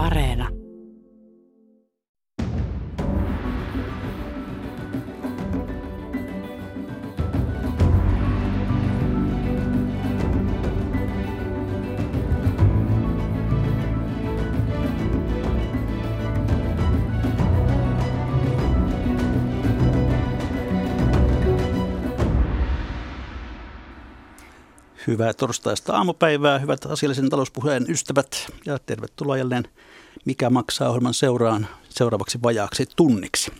[0.00, 0.59] Areena.
[25.10, 29.64] Hyvää torstaista aamupäivää, hyvät asiallisen talouspuheen ystävät ja tervetuloa jälleen
[30.24, 33.52] Mikä maksaa ohjelman seuraan seuraavaksi vajaaksi tunniksi.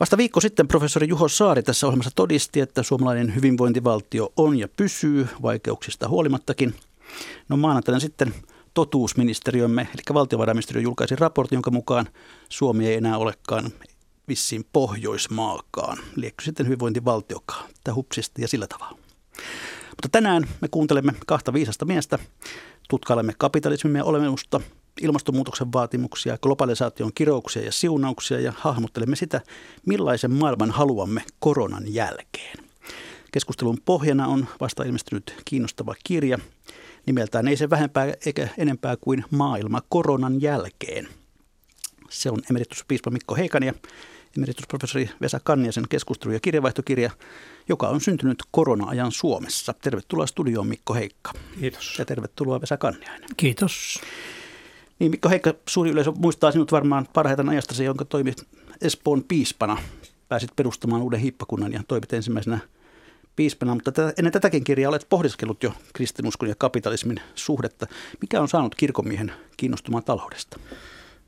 [0.00, 5.28] Vasta viikko sitten professori Juho Saari tässä ohjelmassa todisti, että suomalainen hyvinvointivaltio on ja pysyy
[5.42, 6.74] vaikeuksista huolimattakin.
[7.48, 8.34] No maanantaina sitten
[8.74, 12.08] totuusministeriömme, eli valtiovarainministeriö julkaisi raportin, jonka mukaan
[12.48, 13.70] Suomi ei enää olekaan
[14.28, 15.98] vissiin Pohjoismaakaan.
[16.16, 17.70] Liekö sitten hyvinvointivaltiokaan?
[17.84, 18.98] Tämä hupsista ja sillä tavalla.
[19.94, 22.18] Mutta tänään me kuuntelemme kahta viisasta miestä,
[22.88, 24.60] tutkailemme kapitalismimme olemusta,
[25.00, 29.40] ilmastonmuutoksen vaatimuksia, globalisaation kirouksia ja siunauksia ja hahmottelemme sitä,
[29.86, 32.58] millaisen maailman haluamme koronan jälkeen.
[33.32, 36.38] Keskustelun pohjana on vasta ilmestynyt kiinnostava kirja,
[37.06, 41.08] nimeltään ei se vähempää eikä enempää kuin Maailma koronan jälkeen.
[42.10, 43.74] Se on emerituspiispa Mikko Heikani ja
[44.36, 47.10] emeritusprofessori Vesa Kanniasen keskustelu- ja kirjavaihtokirja,
[47.68, 49.74] joka on syntynyt korona-ajan Suomessa.
[49.82, 51.32] Tervetuloa studioon Mikko Heikka.
[51.60, 51.98] Kiitos.
[51.98, 53.28] Ja tervetuloa Vesa Kanniainen.
[53.36, 54.00] Kiitos.
[54.98, 58.46] Niin Mikko Heikka, suuri yleisö muistaa sinut varmaan parhaiten ajastasi, jonka toimit
[58.80, 59.76] Espoon piispana.
[60.28, 62.58] Pääsit perustamaan uuden hiippakunnan ja toimit ensimmäisenä
[63.36, 67.86] piispana, mutta tätä, ennen tätäkin kirjaa olet pohdiskellut jo kristinuskon ja kapitalismin suhdetta.
[68.20, 70.58] Mikä on saanut kirkomiehen kiinnostumaan taloudesta?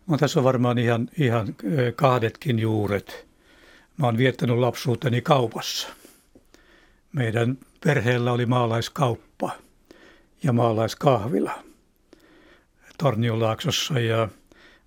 [0.07, 1.55] No, tässä on varmaan ihan, ihan
[1.97, 3.27] kahdetkin juuret.
[3.97, 5.89] Mä oon viettänyt lapsuuteni kaupassa.
[7.13, 9.51] Meidän perheellä oli maalaiskauppa
[10.43, 11.63] ja maalaiskahvila
[12.99, 14.29] Torniolaaksossa ja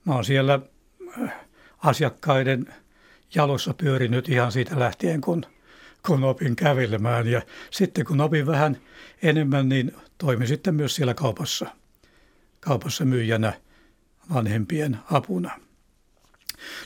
[0.05, 0.59] mä oon siellä
[1.77, 2.73] asiakkaiden
[3.35, 5.45] jalossa pyörinyt ihan siitä lähtien, kun,
[6.05, 7.27] kun opin kävelemään.
[7.27, 7.41] Ja
[7.71, 8.77] sitten kun opin vähän
[9.21, 11.65] enemmän, niin toimin sitten myös siellä kaupassa,
[12.59, 13.53] kaupassa myyjänä–
[14.33, 15.59] vanhempien apuna.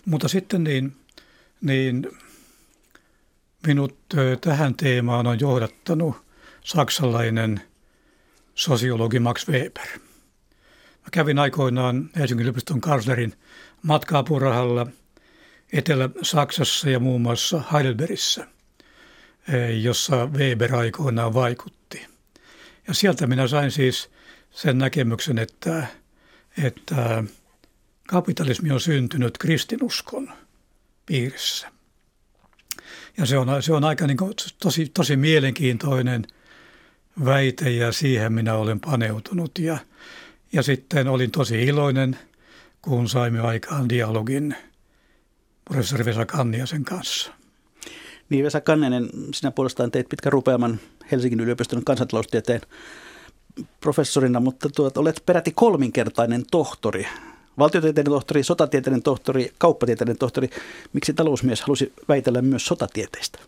[0.05, 0.95] Mutta sitten niin,
[1.61, 2.11] niin
[3.67, 3.99] minut
[4.41, 6.15] tähän teemaan on johdattanut
[6.63, 7.61] saksalainen
[8.55, 9.87] sosiologi Max Weber.
[11.03, 13.33] Mä kävin aikoinaan Helsingin yliopiston kanslerin
[13.81, 14.87] matka-apurahalla
[15.73, 18.47] Etelä-Saksassa ja muun muassa Heidelbergissä,
[19.81, 22.07] jossa Weber aikoinaan vaikutti.
[22.87, 24.09] Ja sieltä minä sain siis
[24.51, 25.87] sen näkemyksen, että
[26.63, 27.23] että
[28.07, 30.31] kapitalismi on syntynyt kristinuskon
[31.05, 31.71] piirissä.
[33.17, 36.27] Ja se on, se on aika niin kuin tosi, tosi mielenkiintoinen
[37.25, 39.59] väite ja siihen minä olen paneutunut.
[39.59, 39.77] Ja,
[40.53, 42.17] ja sitten olin tosi iloinen,
[42.81, 44.55] kun saimme aikaan dialogin
[45.65, 47.33] professori Vesa Kanniasen kanssa.
[48.29, 50.79] Niin Vesa Kanninen, sinä puolestaan teit pitkän rupeaman
[51.11, 52.61] Helsingin yliopiston kansantaloustieteen
[53.79, 57.07] professorina, mutta tuot, olet peräti kolminkertainen tohtori.
[57.57, 60.49] Valtiotieteiden tohtori, sotatieteiden tohtori, kauppatieteiden tohtori.
[60.93, 63.39] Miksi talousmies halusi väitellä myös sotatieteistä?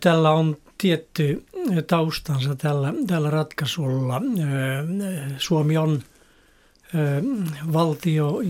[0.00, 1.44] Tällä on tietty
[1.86, 4.22] taustansa tällä, tällä ratkaisulla.
[5.38, 6.02] Suomi on
[7.72, 8.40] valtio,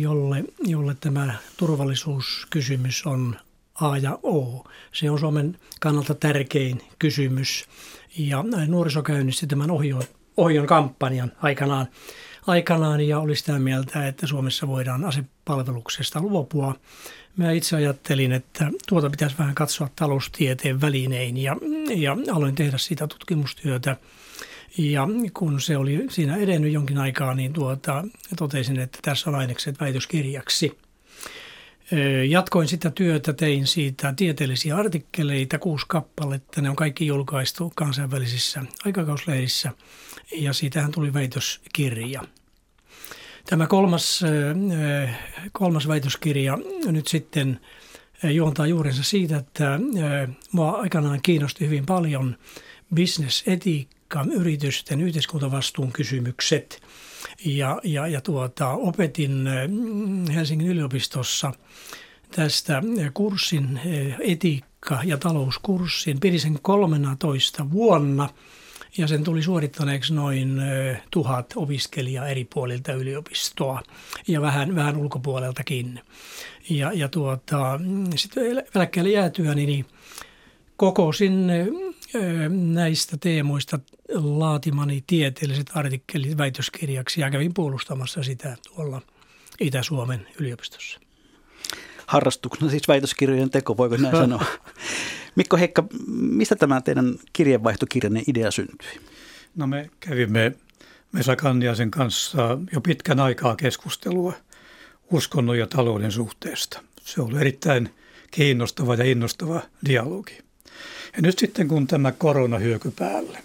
[0.00, 3.36] jolle, jolle tämä turvallisuuskysymys on
[3.80, 4.64] A ja O.
[4.92, 7.64] Se on Suomen kannalta tärkein kysymys
[8.18, 10.02] ja nuoriso käynnisti tämän ohjon,
[10.36, 11.86] ohjon kampanjan aikanaan,
[12.46, 16.74] aikanaan ja oli sitä mieltä, että Suomessa voidaan asepalveluksesta luopua.
[17.36, 21.56] Mä itse ajattelin, että tuota pitäisi vähän katsoa taloustieteen välinein ja,
[21.96, 23.96] ja aloin tehdä sitä tutkimustyötä.
[24.78, 28.04] Ja kun se oli siinä edennyt jonkin aikaa, niin tuota,
[28.36, 30.78] totesin, että tässä on ainekset väitöskirjaksi–
[32.28, 36.60] Jatkoin sitä työtä, tein siitä tieteellisiä artikkeleita, kuusi kappaletta.
[36.60, 39.70] Ne on kaikki julkaistu kansainvälisissä aikakausleidissä
[40.32, 42.22] ja siitähän tuli väitöskirja.
[43.46, 44.20] Tämä kolmas,
[45.52, 47.60] kolmas väitöskirja nyt sitten
[48.22, 49.80] juontaa juurensa siitä, että
[50.52, 52.36] mua aikanaan kiinnosti hyvin paljon
[52.94, 56.82] bisnesetiikka, yritysten yhteiskuntavastuun kysymykset–
[57.44, 61.52] ja, ja, ja tuota, opetin äh, Helsingin yliopistossa
[62.36, 62.82] tästä
[63.14, 66.20] kurssin äh, etiikka- ja talouskurssin.
[66.20, 68.28] Pidin sen 13 vuonna
[68.98, 73.82] ja sen tuli suorittaneeksi noin äh, tuhat opiskelijaa eri puolilta yliopistoa
[74.28, 76.00] ja vähän, vähän ulkopuoleltakin.
[76.70, 77.80] Ja, ja tuota,
[78.16, 79.86] sitten eläkkeelle jäätyä niin
[80.84, 81.46] kokosin
[82.50, 83.78] näistä teemoista
[84.14, 89.02] laatimani tieteelliset artikkelit väitöskirjaksi ja kävin puolustamassa sitä tuolla
[89.60, 91.00] Itä-Suomen yliopistossa.
[92.06, 94.44] Harrastuksena siis väitöskirjojen teko, voiko näin sanoa?
[95.36, 99.00] Mikko Heikka, mistä tämä teidän kirjeenvaihtokirjanne idea syntyi?
[99.56, 100.52] No me kävimme
[101.12, 104.32] Mesa Kanniasen kanssa jo pitkän aikaa keskustelua
[105.12, 106.82] uskonnon ja talouden suhteesta.
[107.04, 107.94] Se oli erittäin
[108.30, 110.43] kiinnostava ja innostava dialogi.
[111.16, 113.38] Ja nyt sitten kun tämä korona hyöky päälle,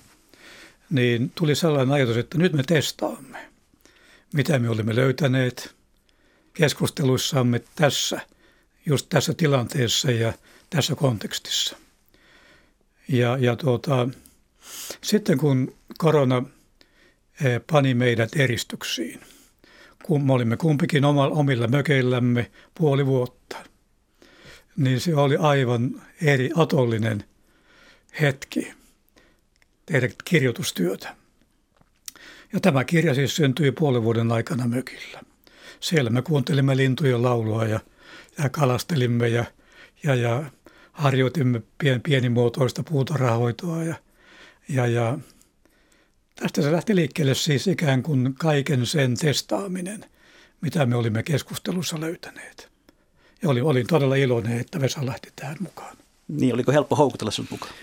[0.89, 3.49] niin tuli sellainen ajatus, että nyt me testaamme,
[4.33, 5.75] mitä me olemme löytäneet
[6.53, 8.19] keskusteluissamme tässä,
[8.85, 10.33] just tässä tilanteessa ja
[10.69, 11.77] tässä kontekstissa.
[13.07, 14.09] Ja, ja tuota,
[15.01, 16.43] sitten kun korona
[17.43, 19.19] eh, pani meidät eristyksiin,
[20.03, 23.57] kun me olimme kumpikin omilla mökeillämme puoli vuotta,
[24.79, 27.23] niin se oli aivan eri atollinen
[28.21, 28.73] hetki
[29.85, 31.15] tehdä kirjoitustyötä.
[32.53, 35.21] Ja tämä kirja siis syntyi puolen vuoden aikana mökillä.
[35.79, 37.79] Siellä me kuuntelimme lintujen laulua ja,
[38.37, 39.45] ja kalastelimme ja,
[40.03, 40.43] ja, ja
[40.91, 43.95] harjoitimme pien, pienimuotoista puutarhahoitoa ja,
[44.69, 45.17] ja, ja
[46.35, 50.05] tästä se lähti liikkeelle siis ikään kuin kaiken sen testaaminen,
[50.61, 52.78] mitä me olimme keskustelussa löytäneet.
[53.41, 55.97] Ja olin, olin todella iloinen, että Vesa lähti tähän mukaan.
[56.27, 57.73] Niin, oliko helppo houkutella sinut mukaan?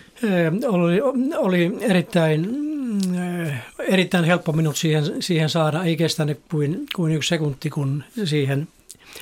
[0.68, 1.00] Oli,
[1.36, 2.48] oli erittäin,
[3.78, 5.84] erittäin helppo minut siihen, siihen saada.
[5.84, 8.68] Ei kestänyt kuin, kuin yksi sekunti, kun siihen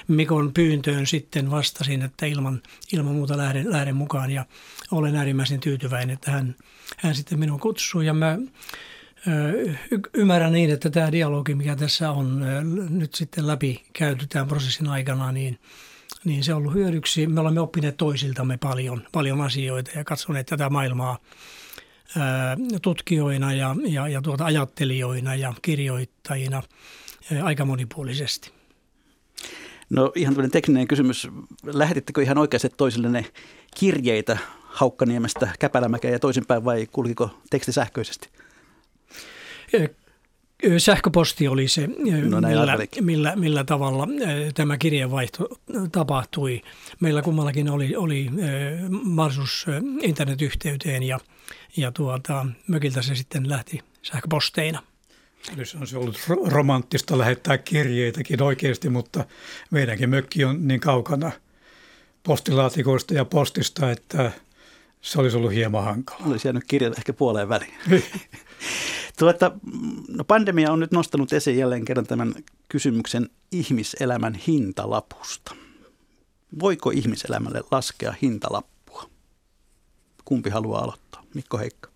[0.08, 4.30] Mikon pyyntöön sitten vastasin, että ilman, ilman muuta lähden, lähden mukaan.
[4.30, 4.44] Ja
[4.90, 6.54] olen äärimmäisen tyytyväinen, että hän,
[6.96, 8.06] hän sitten minua kutsui.
[8.06, 8.38] Ja mä
[9.90, 12.44] y- ymmärrän niin, että tämä dialogi, mikä tässä on
[12.90, 15.58] nyt sitten läpi käyty tämän prosessin aikana, niin–
[16.24, 17.26] niin se on ollut hyödyksi.
[17.26, 21.18] Me olemme oppineet toisiltamme paljon, paljon asioita ja katsoneet tätä maailmaa
[22.18, 26.62] ää, tutkijoina ja, ja, ja tuota ajattelijoina ja kirjoittajina
[27.32, 28.50] ää, aika monipuolisesti.
[29.90, 31.28] No ihan tämmöinen tekninen kysymys.
[31.64, 33.24] Lähetittekö ihan oikeasti toisille ne
[33.76, 38.28] kirjeitä Haukkaniemestä Käpälämäkeen ja toisinpäin vai kulkiko teksti sähköisesti?
[40.78, 44.08] Sähköposti oli se, no millä, millä, millä tavalla
[44.54, 45.48] tämä kirjeenvaihto
[45.92, 46.62] tapahtui.
[47.00, 48.30] Meillä kummallakin oli, oli
[49.02, 49.66] mahdollisuus
[50.02, 51.18] internetyhteyteen ja,
[51.76, 54.82] ja tuota, mökiltä se sitten lähti sähköposteina.
[55.56, 59.24] Eli se on se ollut romanttista lähettää kirjeitäkin oikeasti, mutta
[59.70, 61.32] meidänkin mökki on niin kaukana
[62.22, 64.32] postilaatikoista ja postista, että
[65.04, 66.28] se olisi ollut hieman hankalaa.
[66.28, 67.74] Olisi jäänyt kirjat ehkä puoleen väliin.
[69.18, 69.52] Tuota,
[70.08, 72.34] no pandemia on nyt nostanut esiin jälleen kerran tämän
[72.68, 75.54] kysymyksen ihmiselämän hintalapusta.
[76.60, 79.10] Voiko ihmiselämälle laskea hintalappua?
[80.24, 81.24] Kumpi haluaa aloittaa?
[81.34, 81.90] Mikko Heikka.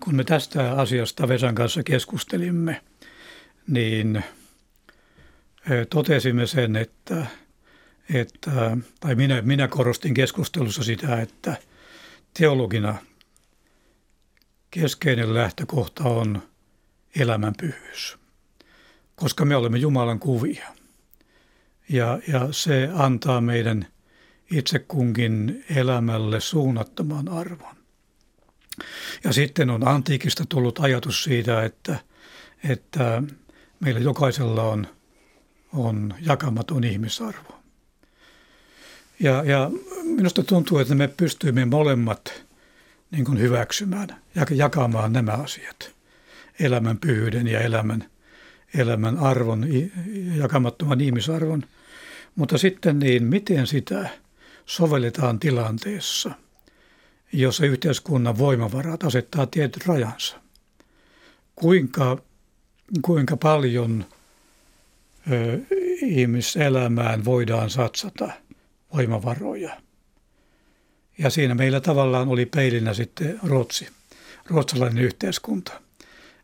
[0.00, 2.82] Kun me tästä asiasta Vesan kanssa keskustelimme,
[3.66, 4.24] niin
[5.90, 7.26] totesimme sen, että,
[8.14, 11.56] että tai minä, minä korostin keskustelussa sitä, että
[12.34, 12.98] teologina–
[14.72, 16.42] keskeinen lähtökohta on
[17.16, 18.18] elämän pyhyys,
[19.16, 20.68] koska me olemme Jumalan kuvia.
[21.88, 23.86] Ja, ja se antaa meidän
[24.50, 27.76] itse kunkin elämälle suunnattoman arvon.
[29.24, 31.98] Ja sitten on antiikista tullut ajatus siitä, että,
[32.68, 33.22] että
[33.80, 34.86] meillä jokaisella on,
[35.72, 37.61] on jakamaton ihmisarvo.
[39.20, 39.70] Ja, ja
[40.04, 42.44] minusta tuntuu, että me pystyimme molemmat
[43.10, 45.94] niin kuin hyväksymään ja jakamaan nämä asiat.
[46.60, 48.04] Elämän pyhyyden ja elämän,
[48.74, 49.66] elämän arvon,
[50.36, 51.64] jakamattoman ihmisarvon.
[52.34, 54.08] Mutta sitten niin, miten sitä
[54.66, 56.30] sovelletaan tilanteessa,
[57.32, 60.36] jossa yhteiskunnan voimavarat asettaa tietyt rajansa.
[61.56, 62.18] Kuinka,
[63.02, 64.04] kuinka paljon
[65.32, 65.58] ö,
[66.02, 68.32] ihmiselämään voidaan satsata
[68.94, 69.76] voimavaroja–
[71.18, 73.88] ja siinä meillä tavallaan oli peilinä sitten Ruotsi,
[74.46, 75.80] ruotsalainen yhteiskunta,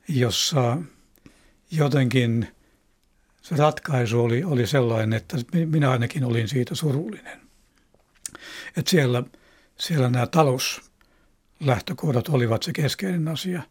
[0.09, 0.79] jossa
[1.71, 2.49] jotenkin
[3.43, 5.37] se ratkaisu oli, oli sellainen, että
[5.67, 7.41] minä ainakin olin siitä surullinen.
[8.77, 9.23] Että siellä,
[9.79, 13.63] siellä nämä talouslähtökohdat olivat se keskeinen asia.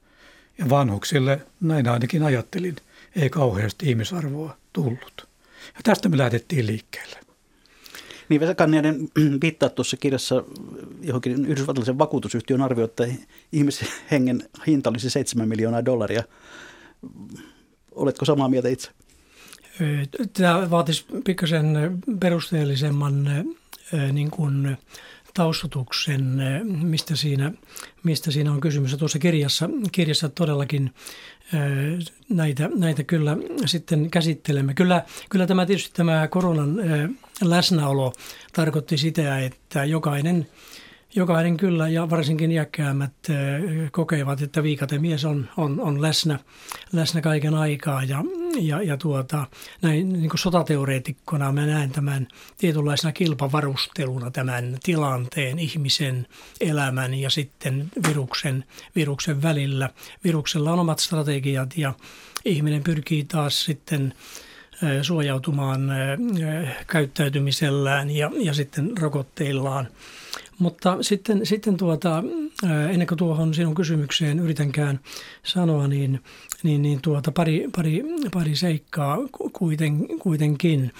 [0.58, 2.76] Ja vanhuksille, näin ainakin ajattelin,
[3.16, 5.28] ei kauheasti ihmisarvoa tullut.
[5.76, 7.27] Ja tästä me lähdettiin liikkeelle.
[8.30, 9.10] Niin Vesa Kanniainen
[9.42, 10.44] viittaa tuossa kirjassa
[11.02, 13.08] johonkin yhdysvaltalaisen vakuutusyhtiön arvio, että
[13.52, 16.24] ihmishengen hinta olisi 7 miljoonaa dollaria.
[17.92, 18.92] Oletko samaa mieltä itse?
[20.34, 23.46] Tämä vaatisi pikkasen perusteellisemman
[24.12, 24.78] niin kuin,
[25.38, 26.42] taustatuksen,
[26.84, 27.52] mistä siinä,
[28.04, 28.92] mistä siinä on kysymys.
[28.92, 30.94] Ja tuossa kirjassa, kirjassa todellakin
[32.30, 34.74] näitä, näitä kyllä sitten käsittelemme.
[34.74, 36.76] Kyllä, kyllä tämä tietysti tämä koronan
[37.44, 38.14] läsnäolo
[38.54, 40.48] tarkoitti sitä, että jokainen–
[41.16, 43.14] jokainen kyllä ja varsinkin iäkkäämmät
[43.92, 46.40] kokevat, että viikatemies on, on, on läsnä,
[46.94, 48.24] läsnä kaiken aikaa ja,
[48.60, 49.48] ja, ja tuota,
[49.82, 52.28] näin niin kuin sotateoreetikkona mä näen tämän
[52.58, 56.28] tietynlaisena kilpavarusteluna tämän tilanteen, ihmisen
[56.62, 58.64] elämän ja sitten viruksen,
[58.96, 59.90] viruksen välillä.
[60.24, 61.94] Viruksella on omat strategiat ja
[62.46, 64.14] ihminen pyrkii taas sitten
[65.02, 65.92] suojautumaan
[66.88, 69.88] käyttäytymisellään ja, ja sitten rokotteillaan.
[70.60, 72.24] Mutta sitten, sitten tuota,
[72.92, 75.00] ennen kuin tuohon sinun kysymykseen yritänkään
[75.44, 76.24] sanoa, niin,
[76.64, 78.04] niin, niin tuota, pari, pari,
[78.34, 79.18] pari seikkaa
[79.54, 80.94] kuiten, kuitenkin.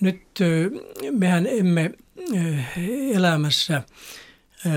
[0.00, 0.22] Nyt
[1.10, 1.90] mehän emme
[3.12, 3.82] elämässä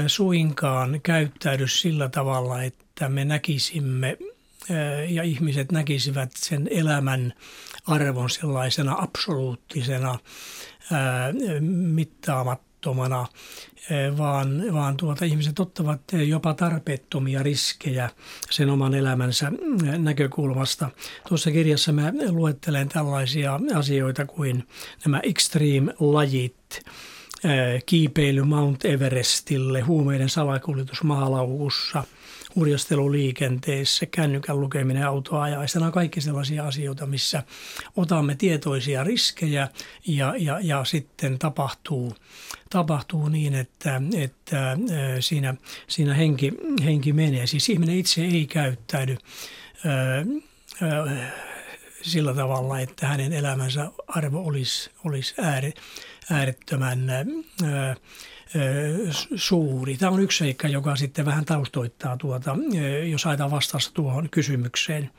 [0.07, 4.17] suinkaan käyttäydy sillä tavalla, että me näkisimme
[5.09, 7.33] ja ihmiset näkisivät sen elämän
[7.87, 10.19] arvon sellaisena absoluuttisena,
[11.69, 13.25] mittaamattomana
[14.17, 18.09] vaan, vaan tuota, ihmiset ottavat jopa tarpeettomia riskejä
[18.49, 19.51] sen oman elämänsä
[19.97, 20.89] näkökulmasta.
[21.29, 24.67] Tuossa kirjassa mä luettelen tällaisia asioita kuin
[25.05, 26.85] nämä extreme-lajit,
[27.85, 32.03] kiipeily Mount Everestille, huumeiden salakuljetus maalaukussa–
[32.55, 35.79] hurjasteluliikenteessä, kännykän lukeminen autoajaessa.
[35.79, 37.43] Nämä on kaikki sellaisia asioita, missä
[37.95, 39.69] otamme tietoisia riskejä
[40.07, 42.15] ja, ja, ja sitten tapahtuu,
[42.69, 44.77] tapahtuu niin, että, että
[45.19, 45.55] siinä,
[45.87, 47.47] siinä henki, henki menee.
[47.47, 49.17] Siis ihminen itse ei käyttäydy
[52.01, 55.35] sillä tavalla, että hänen elämänsä arvo olisi, olisi
[56.31, 57.07] äärettömän
[59.35, 59.97] suuri.
[59.97, 62.57] Tämä on yksi seikka, joka sitten vähän taustoittaa tuota,
[63.09, 65.09] jos aina vastassa tuohon kysymykseen.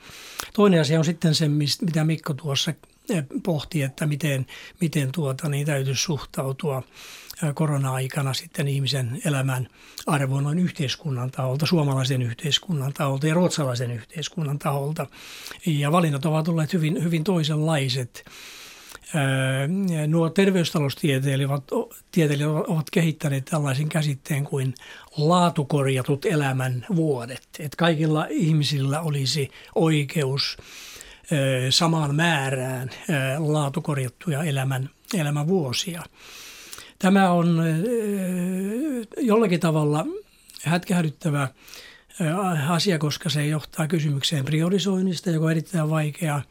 [0.55, 2.73] Toinen asia on sitten se, mitä Mikko tuossa
[3.43, 4.47] pohti, että miten,
[4.81, 6.83] miten tuota, niin täytyy suhtautua
[7.55, 9.69] korona-aikana sitten ihmisen elämän
[10.07, 15.07] arvoon noin yhteiskunnan taholta, suomalaisen yhteiskunnan taholta ja ruotsalaisen yhteiskunnan taholta.
[15.67, 18.25] Ja valinnat ovat olleet hyvin, hyvin toisenlaiset
[20.07, 21.73] nuo terveystaloustieteilijät
[22.67, 24.75] ovat kehittäneet tällaisen käsitteen kuin
[25.17, 27.49] laatukorjatut elämän vuodet.
[27.59, 30.57] Että kaikilla ihmisillä olisi oikeus
[31.71, 32.91] samaan määrään
[33.39, 36.03] laatukorjattuja elämän, elämän vuosia.
[36.99, 37.63] Tämä on
[39.17, 40.07] jollakin tavalla
[40.63, 41.49] hätkähdyttävä
[42.69, 46.43] asia, koska se johtaa kysymykseen priorisoinnista, joka on erittäin vaikeaa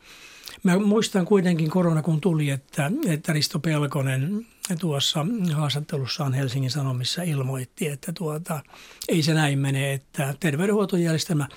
[0.66, 4.48] Mä muistan kuitenkin korona kun tuli, että, että Risto Pelkonen
[4.80, 8.60] tuossa haastattelussaan Helsingin Sanomissa ilmoitti, että tuota,
[9.08, 11.48] ei se näin mene, että terveydenhuoltojärjestelmä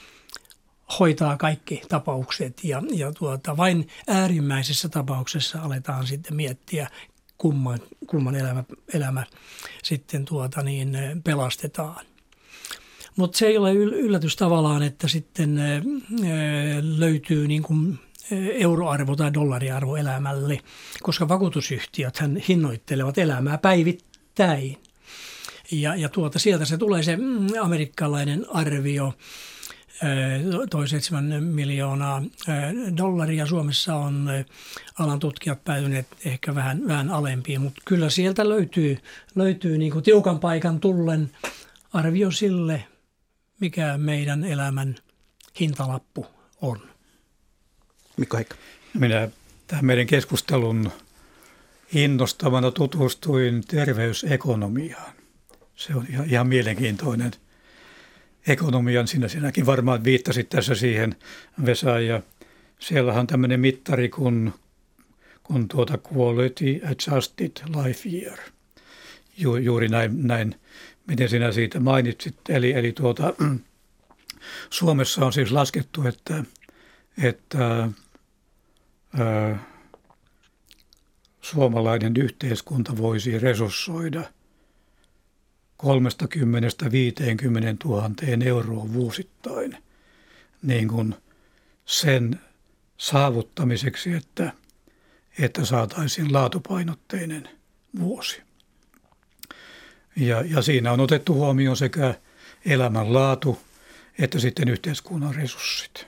[0.98, 6.88] hoitaa kaikki tapaukset ja, ja tuota, vain äärimmäisessä tapauksessa aletaan sitten miettiä,
[7.38, 9.26] kumman, kumman elämä, elämä
[9.82, 12.06] sitten tuota niin, pelastetaan.
[13.16, 15.60] Mutta se ei ole yllätys tavallaan, että sitten
[16.98, 17.98] löytyy niin kuin
[18.52, 20.60] euroarvo tai dollariarvo elämälle,
[21.02, 22.18] koska vakuutusyhtiöt
[22.48, 24.82] hinnoittelevat elämää päivittäin.
[25.70, 29.14] Ja, ja tuota, sieltä se tulee se mm, amerikkalainen arvio,
[30.70, 32.22] toi 7 miljoonaa
[32.96, 33.46] dollaria.
[33.46, 34.28] Suomessa on
[34.98, 38.98] alan tutkijat päätyneet ehkä vähän, vähän alempiin, mutta kyllä sieltä löytyy,
[39.34, 41.30] löytyy niin kuin tiukan paikan tullen
[41.92, 42.84] arvio sille,
[43.60, 44.96] mikä meidän elämän
[45.60, 46.26] hintalappu
[46.62, 46.97] on.
[48.18, 48.56] Mikko Heikka.
[48.94, 49.28] Minä
[49.66, 50.92] tähän meidän keskustelun
[51.94, 55.12] innostavana tutustuin terveysekonomiaan.
[55.76, 57.32] Se on ihan, ihan mielenkiintoinen
[58.46, 59.08] ekonomian.
[59.08, 61.16] Sinä sinäkin varmaan viittasit tässä siihen,
[61.66, 62.22] Vesa, ja
[62.78, 64.54] siellä on tämmöinen mittari kuin,
[65.42, 67.52] kuin tuota Quality Adjusted
[67.84, 68.38] Life Year.
[69.36, 70.54] Ju, juuri näin, näin,
[71.06, 72.36] miten sinä siitä mainitsit.
[72.48, 73.34] Eli, eli tuota,
[74.70, 76.44] Suomessa on siis laskettu, että,
[77.22, 77.88] että
[81.40, 84.22] suomalainen yhteiskunta voisi resurssoida
[85.82, 85.86] 30-50
[87.84, 88.10] 000
[88.44, 89.76] euroa vuosittain
[90.62, 91.14] niin kuin
[91.84, 92.40] sen
[92.96, 94.52] saavuttamiseksi, että,
[95.38, 97.48] että saataisiin laatupainotteinen
[97.98, 98.42] vuosi.
[100.16, 102.14] Ja, ja siinä on otettu huomioon sekä
[102.66, 103.58] elämänlaatu
[104.18, 106.06] että sitten yhteiskunnan resurssit.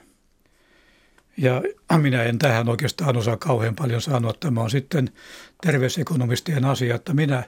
[1.41, 1.61] Ja
[1.97, 4.33] minä en tähän oikeastaan osaa kauhean paljon sanoa.
[4.39, 5.09] Tämä on sitten
[5.61, 7.43] terveysekonomistien asia, että minä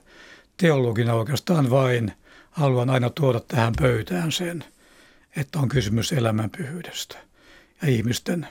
[0.57, 2.11] teologina oikeastaan vain
[2.51, 4.63] haluan aina tuoda tähän pöytään sen,
[5.35, 7.17] että on kysymys elämän pyhyydestä
[7.81, 8.47] ja ihmisten,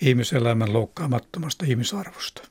[0.00, 2.42] ihmiselämän loukkaamattomasta ihmisarvosta.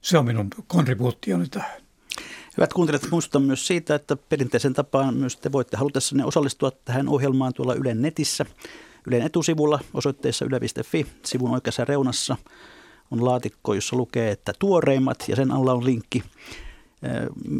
[0.00, 1.82] Se on minun kontribuutioni tähän.
[2.56, 7.54] Hyvät kuuntelijat, muistutan myös siitä, että perinteisen tapaan myös te voitte halutessanne osallistua tähän ohjelmaan
[7.54, 8.46] tuolla Ylen netissä.
[9.06, 12.36] Ylen etusivulla osoitteessa yle.fi sivun oikeassa reunassa
[13.10, 16.22] on laatikko, jossa lukee, että tuoreimmat ja sen alla on linkki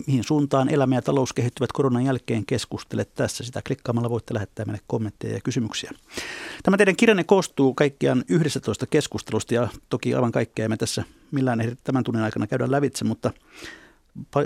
[0.07, 3.45] mihin suuntaan elämä ja talous kehittyvät koronan jälkeen keskustele tässä.
[3.45, 5.91] Sitä klikkaamalla voitte lähettää meille kommentteja ja kysymyksiä.
[6.63, 11.75] Tämä teidän kirjanne koostuu kaikkiaan 11 keskustelusta ja toki aivan kaikkea me tässä millään ehdi
[11.85, 13.31] tämän tunnin aikana käydä lävitse, mutta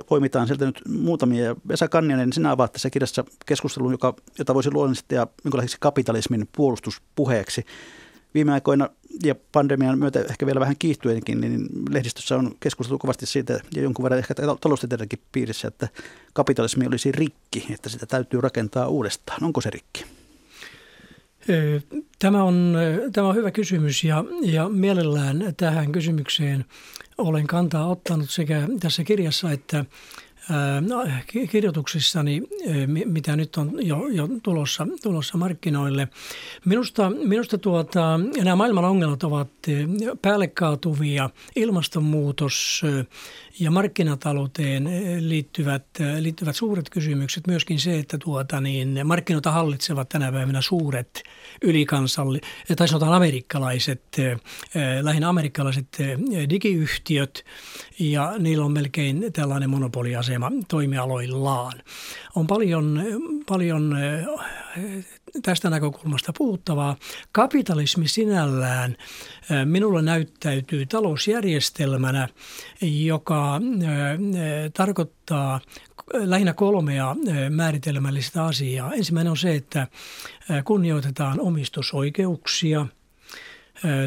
[0.08, 1.56] poimitaan sieltä nyt muutamia.
[1.68, 5.26] Vesa Kannianen, sinä avaat tässä kirjassa keskustelun, joka, jota voisi luonnollisesti ja
[5.80, 7.66] kapitalismin puolustuspuheeksi.
[8.34, 8.88] Viime aikoina
[9.22, 14.02] ja pandemian myötä ehkä vielä vähän kiihtyenkin, niin lehdistössä on keskusteltu kovasti siitä ja jonkun
[14.02, 15.88] verran ehkä taloustieteelläkin piirissä, että
[16.32, 19.44] kapitalismi olisi rikki, että sitä täytyy rakentaa uudestaan.
[19.44, 20.04] Onko se rikki?
[22.18, 22.76] Tämä on,
[23.12, 26.64] tämä on hyvä kysymys ja, ja mielellään tähän kysymykseen
[27.18, 29.84] olen kantaa ottanut sekä tässä kirjassa että
[30.80, 31.06] No,
[31.50, 32.42] kirjoituksissani,
[33.04, 36.08] mitä nyt on jo, jo tulossa, tulossa markkinoille.
[36.64, 39.48] Minusta, minusta tuota, nämä maailman ongelmat ovat
[40.22, 42.82] päällekaatuvia, ilmastonmuutos
[43.60, 44.88] ja markkinatalouteen
[45.28, 45.86] liittyvät,
[46.20, 47.46] liittyvät suuret kysymykset.
[47.46, 51.22] Myöskin se, että tuota, niin markkinoita hallitsevat tänä päivänä suuret
[51.62, 52.40] ylikansalli,
[52.76, 54.16] tai sanotaan amerikkalaiset,
[55.02, 55.98] lähinnä amerikkalaiset
[56.50, 57.44] digiyhtiöt,
[57.98, 61.82] ja niillä on melkein tällainen monopoliasema toimialoillaan.
[62.34, 63.02] On paljon,
[63.46, 63.96] paljon
[65.42, 66.96] tästä näkökulmasta puhuttavaa.
[67.32, 68.96] Kapitalismi sinällään
[69.64, 72.28] minulle näyttäytyy talousjärjestelmänä,
[72.80, 73.60] joka
[74.74, 75.60] tarkoittaa
[76.14, 77.16] lähinnä kolmea
[77.50, 78.92] määritelmällistä asiaa.
[78.92, 79.86] Ensimmäinen on se, että
[80.64, 82.86] kunnioitetaan omistusoikeuksia–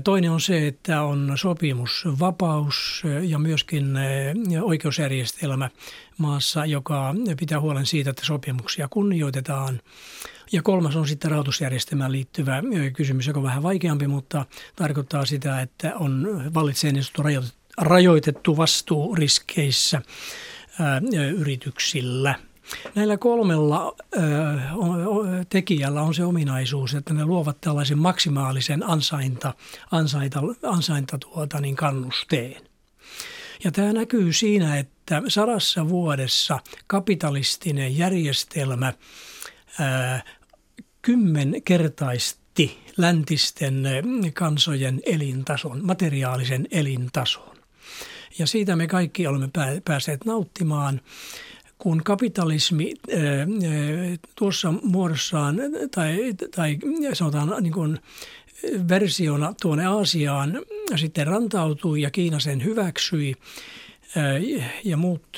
[0.04, 3.98] Toinen on se, että on sopimusvapaus ja myöskin
[4.62, 5.70] oikeusjärjestelmä
[6.18, 9.80] maassa, joka pitää huolen siitä, että sopimuksia kunnioitetaan.
[10.52, 15.96] Ja kolmas on sitten rahoitusjärjestelmään liittyvä kysymys, joka on vähän vaikeampi, mutta tarkoittaa sitä, että
[15.96, 17.04] on vallitsee niin
[17.78, 20.02] rajoitettu vastuu riskeissä
[21.38, 22.36] yrityksillä–
[22.96, 23.96] Näillä kolmella
[25.50, 29.54] tekijällä on se ominaisuus, että ne luovat tällaisen maksimaalisen ansainta,
[29.92, 32.62] ansainta, ansainta tuota, niin kannusteen.
[33.64, 38.94] Ja tämä näkyy siinä, että sadassa vuodessa kapitalistinen järjestelmä
[41.02, 43.84] kymmenkertaisti läntisten
[44.34, 47.56] kansojen elintason, materiaalisen elintason.
[48.40, 49.50] Ja siitä me kaikki olemme
[49.86, 51.02] päässeet nauttimaan
[51.78, 52.94] kun kapitalismi
[54.36, 55.56] tuossa muodossaan
[55.92, 56.78] tai, tai
[57.14, 58.00] sanotaan niin kuin
[58.90, 60.62] versiona tuonne Aasiaan
[60.96, 63.36] sitten rantautui ja Kiina sen hyväksyi
[64.84, 65.38] ja muut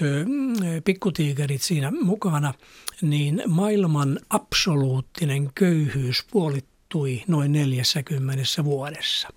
[0.83, 2.53] pikkutiikerit siinä mukana,
[3.01, 9.27] niin maailman absoluuttinen köyhyys puolittui noin 40 vuodessa.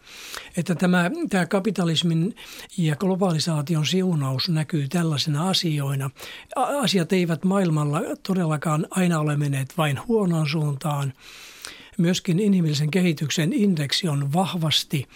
[0.56, 2.36] Että tämä, tämä kapitalismin
[2.78, 6.10] ja globalisaation siunaus näkyy tällaisena asioina.
[6.56, 11.12] Asiat eivät maailmalla todellakaan aina ole menneet vain huonoon suuntaan.
[11.98, 15.08] Myöskin inhimillisen kehityksen indeksi on vahvasti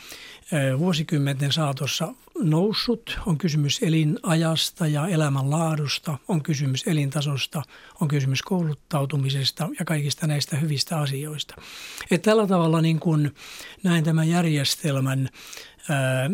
[0.78, 3.18] vuosikymmenten saatossa noussut.
[3.26, 7.62] On kysymys elinajasta ja elämänlaadusta, on kysymys elintasosta,
[8.00, 11.54] on kysymys kouluttautumisesta ja kaikista näistä hyvistä asioista.
[12.10, 13.34] Et tällä tavalla niin kun
[13.82, 15.28] näin tämän järjestelmän
[15.88, 16.30] ää,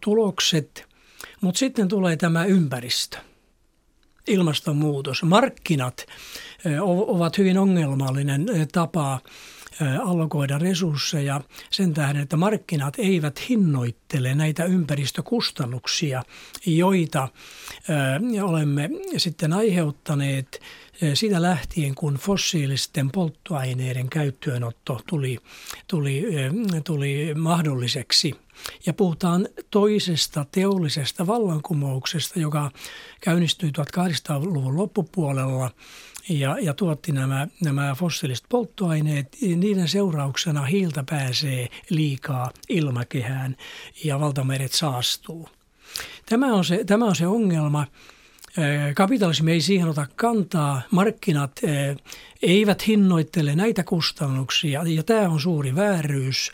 [0.00, 0.86] tulokset,
[1.40, 3.18] mutta sitten tulee tämä ympäristö
[4.26, 5.22] ilmastonmuutos.
[5.22, 6.06] Markkinat
[6.80, 9.20] ovat hyvin ongelmallinen tapa
[10.02, 11.40] allokoida resursseja
[11.70, 16.22] sen tähden, että markkinat eivät hinnoittele näitä ympäristökustannuksia,
[16.66, 17.28] joita
[18.42, 20.60] olemme sitten aiheuttaneet
[21.14, 25.38] siitä lähtien, kun fossiilisten polttoaineiden käyttöönotto tuli,
[25.88, 26.24] tuli,
[26.84, 28.34] tuli mahdolliseksi.
[28.86, 32.70] Ja puhutaan toisesta teollisesta vallankumouksesta, joka
[33.20, 35.70] käynnistyi 1800-luvun loppupuolella
[36.28, 39.36] ja, ja tuotti nämä, nämä fossiiliset polttoaineet.
[39.56, 43.56] Niiden seurauksena hiiltä pääsee liikaa ilmakehään
[44.04, 45.48] ja valtameret saastuu.
[46.26, 47.86] Tämä on se, tämä on se ongelma.
[48.96, 50.82] Kapitalismi ei siihen ota kantaa.
[50.90, 51.60] Markkinat
[52.42, 56.52] eivät hinnoittele näitä kustannuksia ja tämä on suuri vääryys.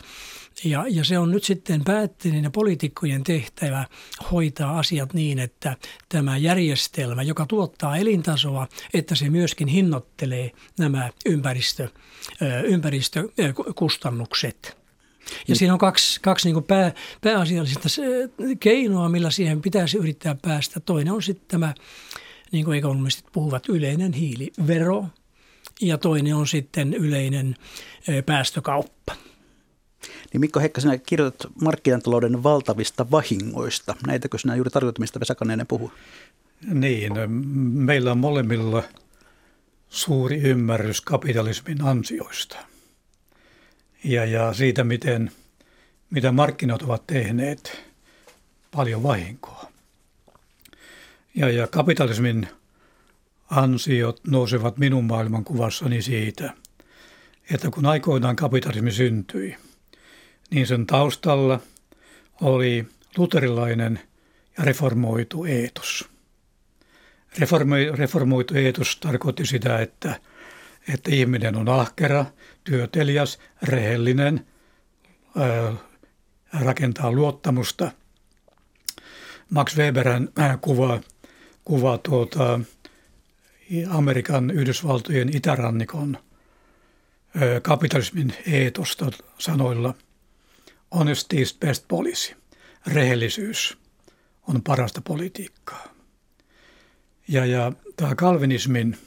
[0.63, 3.85] Ja, ja se on nyt sitten päättäjien ja poliitikkojen tehtävä
[4.31, 5.75] hoitaa asiat niin, että
[6.09, 11.87] tämä järjestelmä, joka tuottaa elintasoa, että se myöskin hinnoittelee nämä ympäristö,
[12.65, 14.77] ympäristökustannukset.
[15.47, 16.91] Ja siinä on kaksi, kaksi niin pää,
[17.21, 17.89] pääasiallista
[18.59, 20.79] keinoa, millä siihen pitäisi yrittää päästä.
[20.79, 21.73] Toinen on sitten tämä,
[22.51, 25.05] niin kuin ekonomistit puhuvat, yleinen hiilivero
[25.81, 27.55] ja toinen on sitten yleinen
[28.25, 29.15] päästökauppa.
[30.33, 33.95] Niin Mikko Hekka, sinä kirjoitat markkinatalouden valtavista vahingoista.
[34.07, 35.91] Näitäkö sinä juuri tarkoitat, mistä Vesa Kaneinen puhuu?
[36.73, 37.13] Niin,
[37.73, 38.83] meillä on molemmilla
[39.89, 42.57] suuri ymmärrys kapitalismin ansioista
[44.03, 45.31] ja, ja siitä, miten,
[46.09, 47.81] mitä markkinat ovat tehneet
[48.71, 49.71] paljon vahinkoa.
[51.35, 52.47] Ja, ja kapitalismin
[53.49, 56.53] ansiot nousevat minun maailmankuvassani siitä,
[57.51, 59.55] että kun aikoinaan kapitalismi syntyi,
[60.49, 61.59] niin sen taustalla
[62.41, 63.99] oli luterilainen
[64.57, 66.09] ja reformoitu eetos.
[67.93, 70.19] reformoitu eetos tarkoitti sitä, että,
[70.93, 72.25] että ihminen on ahkera,
[72.63, 74.47] työtelias, rehellinen,
[75.37, 75.73] ää,
[76.63, 77.91] rakentaa luottamusta.
[79.49, 80.29] Max Weberhän
[80.61, 80.99] kuvaa,
[81.65, 82.59] kuvaa tuota,
[83.89, 86.17] Amerikan Yhdysvaltojen itärannikon
[87.61, 89.93] kapitalismin eetosta sanoilla
[90.95, 92.35] honesty is best policy.
[92.87, 93.77] Rehellisyys
[94.47, 95.93] on parasta politiikkaa.
[97.27, 98.97] Ja, ja tämä kalvinismin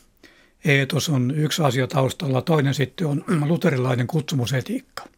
[0.64, 5.08] eetos on yksi asia taustalla, toinen sitten on luterilainen kutsumusetiikka.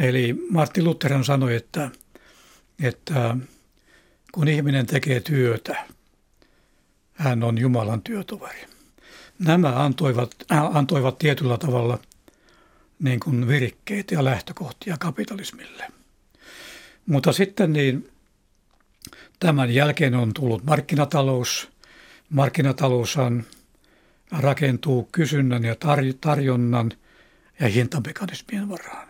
[0.00, 1.90] Eli Martti Luther sanoi, että,
[2.82, 3.36] että
[4.32, 5.86] kun ihminen tekee työtä,
[7.12, 8.66] hän on Jumalan työtoveri.
[9.38, 11.98] Nämä antoivat, äh, antoivat tietyllä tavalla
[12.98, 15.88] niin kuin virikkeet ja lähtökohtia kapitalismille.
[17.06, 18.10] Mutta sitten niin
[19.40, 21.68] tämän jälkeen on tullut markkinatalous.
[22.30, 23.44] Markkinatalous on,
[24.30, 25.76] rakentuu kysynnän ja
[26.20, 26.92] tarjonnan
[27.60, 29.08] ja hintamekanismien varaan.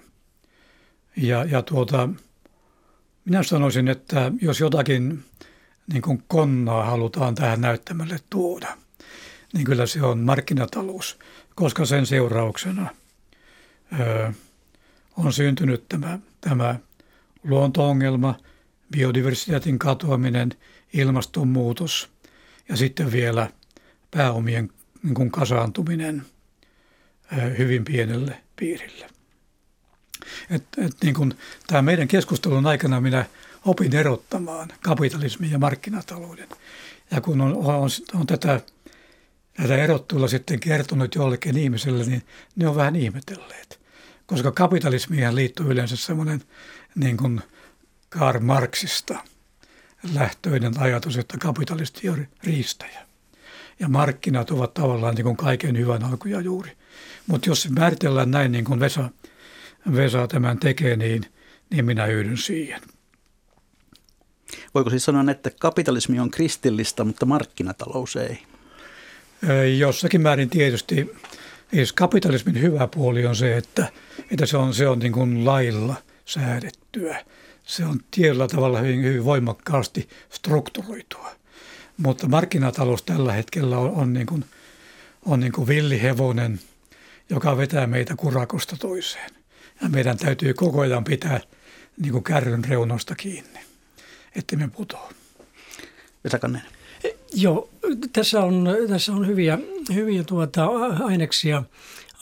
[1.16, 2.08] Ja, ja tuota,
[3.24, 5.24] minä sanoisin, että jos jotakin
[5.92, 8.76] niin kuin konnaa halutaan tähän näyttämälle tuoda,
[9.52, 11.18] niin kyllä se on markkinatalous,
[11.54, 12.90] koska sen seurauksena
[15.16, 16.74] on syntynyt tämä, tämä
[17.44, 18.34] luonto-ongelma,
[18.92, 20.50] biodiversiteetin katoaminen,
[20.92, 22.10] ilmastonmuutos
[22.68, 23.50] ja sitten vielä
[24.10, 24.70] pääomien
[25.02, 26.22] niin kuin kasaantuminen
[27.58, 29.06] hyvin pienelle piirille.
[30.50, 31.34] Et, et niin kuin,
[31.66, 33.24] tämä meidän keskustelun aikana minä
[33.64, 36.48] opin erottamaan kapitalismin ja markkinatalouden.
[37.10, 38.60] Ja kun on, on, on tätä,
[39.56, 42.22] tätä erottelua sitten kertonut jollekin ihmiselle, niin
[42.56, 43.80] ne on vähän ihmetelleet.
[44.26, 46.42] Koska kapitalismiin liittyy yleensä semmoinen
[46.94, 47.40] niin kuin
[48.08, 49.18] Karl Marxista
[50.14, 53.06] lähtöinen ajatus, että kapitalisti on riistäjä.
[53.80, 56.72] Ja markkinat ovat tavallaan niin kuin kaiken hyvän alkuja juuri.
[57.26, 59.10] Mutta jos määritellään näin, niin kuin Vesa,
[59.94, 61.26] Vesa tämän tekee, niin,
[61.70, 62.80] niin minä yhdyn siihen.
[64.74, 68.42] Voiko siis sanoa, että kapitalismi on kristillistä, mutta markkinatalous ei?
[69.78, 71.10] Jossakin määrin tietysti.
[71.74, 73.92] Siis kapitalismin hyvä puoli on se, että,
[74.30, 75.94] että se on, se on niin kuin lailla
[76.24, 77.24] säädettyä.
[77.62, 81.30] Se on tietyllä tavalla hyvin, hyvin voimakkaasti strukturoitua.
[81.96, 84.44] Mutta markkinatalous tällä hetkellä on, on, niin kuin,
[85.24, 86.60] on niin kuin villihevonen,
[87.30, 89.30] joka vetää meitä kurakosta toiseen.
[89.82, 91.40] Ja meidän täytyy koko ajan pitää
[92.00, 93.66] niin kuin kärryn reunosta kiinni
[94.36, 95.12] että me putoa.
[96.24, 96.38] Vesa
[97.34, 97.68] Joo,
[98.12, 99.58] tässä on, tässä on hyviä,
[99.94, 100.66] hyviä tuota,
[101.04, 101.62] aineksia,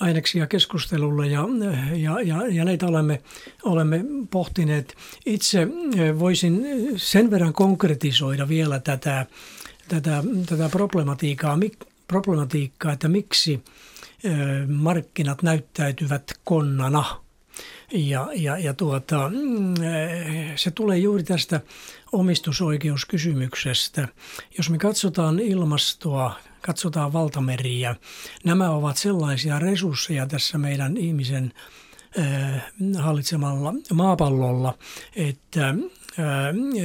[0.00, 1.44] aineksia keskustelulle ja,
[1.96, 3.22] ja, ja, ja näitä olemme,
[3.62, 4.94] olemme pohtineet.
[5.26, 5.68] Itse
[6.18, 9.26] voisin sen verran konkretisoida vielä tätä,
[9.88, 11.58] tätä, tätä problematiikkaa,
[12.08, 13.64] problematiikkaa, että miksi
[14.68, 17.04] markkinat näyttäytyvät konnana–
[17.92, 19.74] ja, ja, ja tuota, mm,
[20.56, 21.60] se tulee juuri tästä
[22.12, 24.08] omistusoikeuskysymyksestä.
[24.56, 27.96] Jos me katsotaan ilmastoa, katsotaan valtameriä,
[28.44, 31.52] nämä ovat sellaisia resursseja tässä meidän ihmisen
[32.18, 32.64] äh,
[32.98, 34.78] hallitsemalla maapallolla,
[35.16, 35.76] että äh,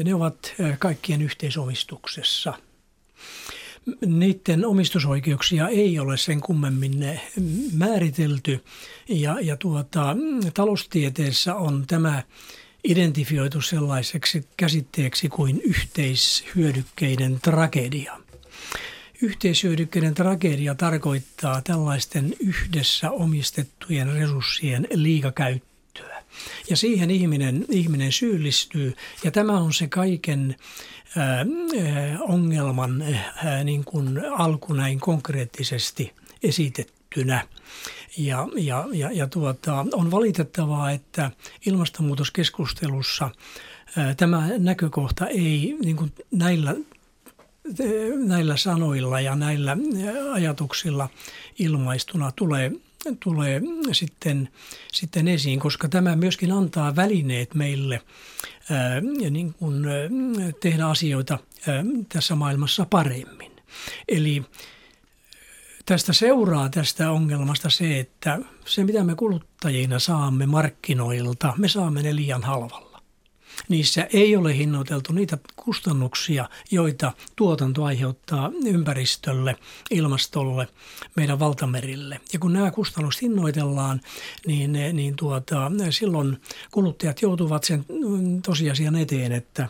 [0.04, 2.54] ne ovat kaikkien yhteisomistuksessa–
[4.06, 7.20] niiden omistusoikeuksia ei ole sen kummemmin
[7.74, 8.64] määritelty.
[9.10, 10.16] Ja, ja tuota,
[10.54, 12.24] taloustieteessä on tämä
[12.84, 18.18] identifioitu sellaiseksi käsitteeksi kuin yhteishyödykkeiden tragedia.
[19.22, 26.24] Yhteishyödykkeiden tragedia tarkoittaa tällaisten yhdessä omistettujen resurssien liikakäyttöä.
[26.70, 30.56] Ja siihen ihminen, ihminen syyllistyy ja tämä on se kaiken
[32.20, 33.04] ongelman
[33.64, 37.48] niin kuin alku näin konkreettisesti esitettynä.
[38.18, 41.32] Ja, ja, ja, ja tuota, on valitettavaa, että
[41.66, 43.30] ilmastonmuutoskeskustelussa
[44.18, 46.76] tämä näkökohta ei niin kuin näillä
[48.26, 49.78] näillä sanoilla ja näillä
[50.34, 51.10] ajatuksilla
[51.60, 52.72] ilmaistuna tulee,
[53.24, 54.50] tulee sitten,
[54.92, 58.02] sitten esiin, koska tämä myöskin antaa välineet meille
[58.70, 59.86] ää, niin kuin,
[60.60, 61.84] tehdä asioita ää,
[62.14, 63.52] tässä maailmassa paremmin.
[64.08, 64.44] Eli
[65.86, 72.16] tästä seuraa tästä ongelmasta se, että se mitä me kuluttajina saamme markkinoilta, me saamme ne
[72.16, 72.89] liian halvalla.
[73.70, 79.56] Niissä ei ole hinnoiteltu niitä kustannuksia, joita tuotanto aiheuttaa ympäristölle,
[79.92, 80.68] ilmastolle,
[81.16, 82.20] meidän valtamerille.
[82.34, 84.02] Ja kun nämä kustannukset hinnoitellaan,
[84.48, 86.38] niin, niin tuota, silloin
[86.72, 87.86] kuluttajat joutuvat sen
[88.46, 89.68] tosiasian eteen, että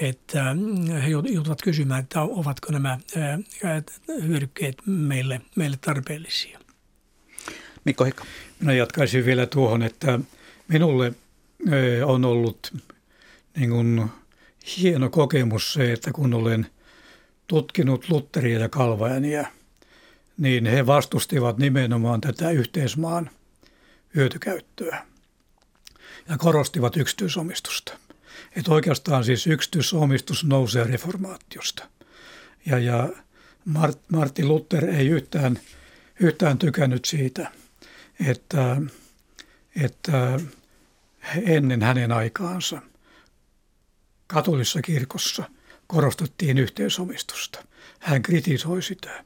[0.00, 0.56] että
[1.04, 2.98] he joutuvat kysymään, että ovatko nämä
[4.22, 6.58] hyödykkeet meille, meille tarpeellisia.
[7.84, 8.24] Mikko Hikka.
[8.60, 10.18] Minä jatkaisin vielä tuohon, että
[10.68, 11.12] minulle
[12.04, 12.72] on ollut
[13.56, 14.10] niin kuin
[14.76, 16.66] hieno kokemus se, että kun olen
[17.46, 19.46] tutkinut Lutteria ja Kalvaania,
[20.38, 23.30] niin he vastustivat nimenomaan tätä yhteismaan
[24.14, 25.06] hyötykäyttöä
[26.28, 27.98] ja korostivat yksityisomistusta.
[28.56, 31.88] Että oikeastaan siis yksityisomistus nousee reformaatiosta.
[32.66, 33.08] Ja, ja
[33.64, 35.58] Mart, Martin Luther ei yhtään,
[36.20, 37.50] yhtään tykännyt siitä,
[38.28, 38.76] että,
[39.82, 40.40] että
[41.46, 42.82] ennen hänen aikaansa–
[44.26, 45.44] katolisessa kirkossa
[45.86, 47.64] korostettiin yhteisomistusta.
[48.00, 49.24] Hän kritisoi sitä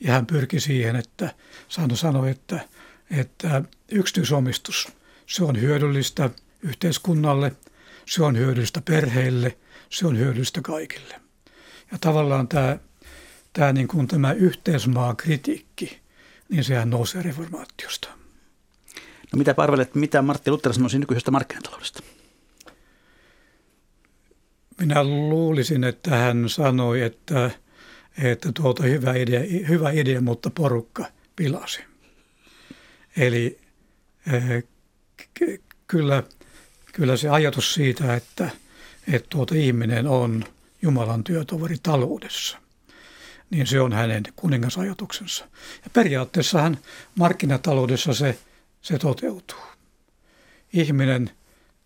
[0.00, 1.34] ja hän pyrki siihen, että
[1.68, 2.60] Sano sanoi, että,
[3.10, 4.88] että yksityisomistus,
[5.26, 6.30] se on hyödyllistä
[6.62, 7.52] yhteiskunnalle,
[8.06, 9.58] se on hyödyllistä perheille,
[9.90, 11.20] se on hyödyllistä kaikille.
[11.92, 12.78] Ja tavallaan tämä,
[13.52, 16.00] tämä, niin kuin tämä yhteismaa kritiikki,
[16.48, 18.08] niin sehän nousee reformaatiosta.
[19.32, 22.02] No mitä arvelet, mitä Martti Luther sanoisi nykyisestä markkinataloudesta?
[24.80, 27.50] Minä luulisin, että hän sanoi, että,
[28.22, 31.04] että tuota hyvä, idea, hyvä idea, mutta porukka
[31.36, 31.80] pilasi.
[33.16, 33.58] Eli
[34.32, 34.64] eh,
[35.86, 36.22] kyllä,
[36.92, 38.50] kyllä se ajatus siitä, että,
[39.12, 40.44] että tuota ihminen on
[40.82, 42.58] Jumalan työtoveri taloudessa,
[43.50, 45.44] niin se on hänen kuningasajatuksensa.
[45.84, 46.78] Ja periaatteessahan
[47.14, 48.38] markkinataloudessa se,
[48.82, 49.62] se toteutuu.
[50.72, 51.30] Ihminen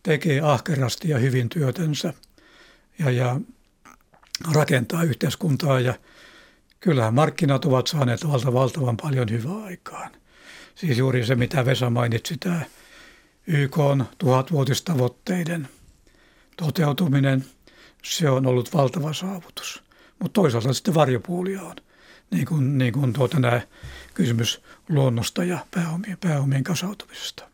[0.02, 2.14] tekee ahkerasti ja hyvin työtänsä–
[2.98, 3.40] ja, ja
[4.54, 5.94] rakentaa yhteiskuntaa ja
[6.80, 10.10] kyllähän markkinat ovat saaneet valta valtavan paljon hyvää aikaan.
[10.74, 12.60] Siis juuri se, mitä Vesa mainitsi, tämä
[13.46, 15.68] YK on tuhatvuotistavoitteiden
[16.56, 17.44] toteutuminen,
[18.02, 19.82] se on ollut valtava saavutus.
[20.18, 21.76] Mutta toisaalta sitten varjopuolia on,
[22.30, 23.60] niin kuin, niin kuin tuota nämä
[24.14, 27.53] kysymys luonnosta ja pääomien, pääomien kasautumisesta.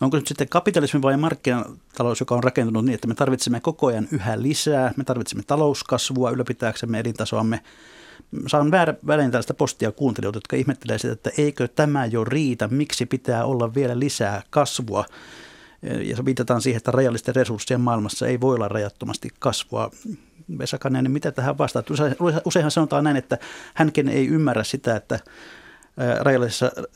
[0.00, 4.08] Onko nyt sitten kapitalismi vai markkinatalous, joka on rakentunut niin, että me tarvitsemme koko ajan
[4.12, 7.60] yhä lisää, me tarvitsemme talouskasvua ylläpitääksemme elintasoamme.
[8.46, 13.06] Saan väärä välein tällaista postia kuuntelijoita, jotka ihmettelee sitä, että eikö tämä jo riitä, miksi
[13.06, 15.04] pitää olla vielä lisää kasvua.
[15.82, 19.90] Ja viitataan siihen, että rajallisten resurssien maailmassa ei voi olla rajattomasti kasvua.
[20.58, 21.86] Vesa Kanenen, mitä tähän vastaat?
[22.44, 23.38] Useinhan sanotaan näin, että
[23.74, 25.20] hänkin ei ymmärrä sitä, että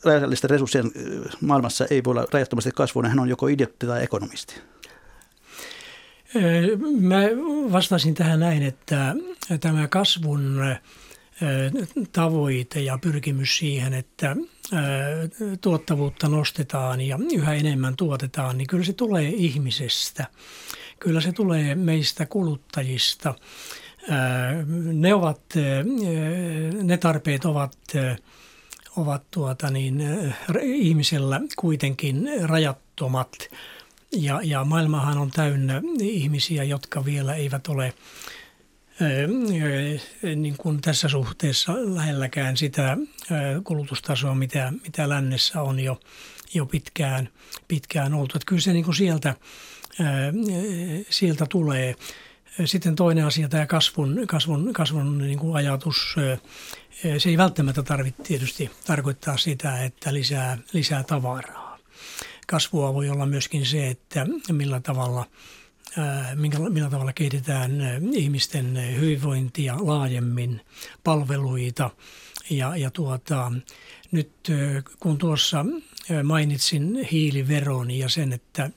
[0.04, 0.92] rajallisten resurssien
[1.40, 4.54] maailmassa ei voi olla rajattomasti kasvua, niin hän on joko idiotti tai ekonomisti.
[7.00, 7.20] Mä
[7.72, 9.14] vastasin tähän näin, että
[9.60, 10.64] tämä kasvun
[12.12, 14.36] tavoite ja pyrkimys siihen, että
[15.60, 20.26] tuottavuutta nostetaan ja yhä enemmän tuotetaan, niin kyllä se tulee ihmisestä.
[20.98, 23.34] Kyllä se tulee meistä kuluttajista.
[24.92, 25.40] Ne, ovat,
[26.82, 27.76] ne tarpeet ovat
[28.96, 30.02] ovat tuota niin,
[30.62, 33.32] ihmisellä kuitenkin rajattomat.
[34.12, 37.94] Ja, ja maailmahan on täynnä ihmisiä, jotka vielä eivät ole
[40.36, 42.96] niin kuin tässä suhteessa lähelläkään sitä
[43.64, 46.00] kulutustasoa, mitä, mitä lännessä on jo,
[46.54, 47.28] jo pitkään,
[47.68, 48.36] pitkään oltu.
[48.36, 49.34] Että kyllä se niin kuin sieltä,
[51.10, 51.94] sieltä tulee.
[52.64, 56.14] Sitten toinen asia, tämä kasvun, kasvun, kasvun niin kuin ajatus
[57.18, 61.78] se ei välttämättä tarvitse tietysti tarkoittaa sitä, että lisää, lisää tavaraa.
[62.46, 65.26] Kasvua voi olla myöskin se, että millä tavalla,
[66.70, 67.70] millä tavalla kehitetään
[68.12, 70.60] ihmisten hyvinvointia laajemmin,
[71.04, 71.90] palveluita.
[72.50, 73.52] Ja, ja tuota,
[74.10, 74.32] nyt
[75.00, 75.66] kun tuossa
[76.24, 78.70] mainitsin hiiliveron ja sen, että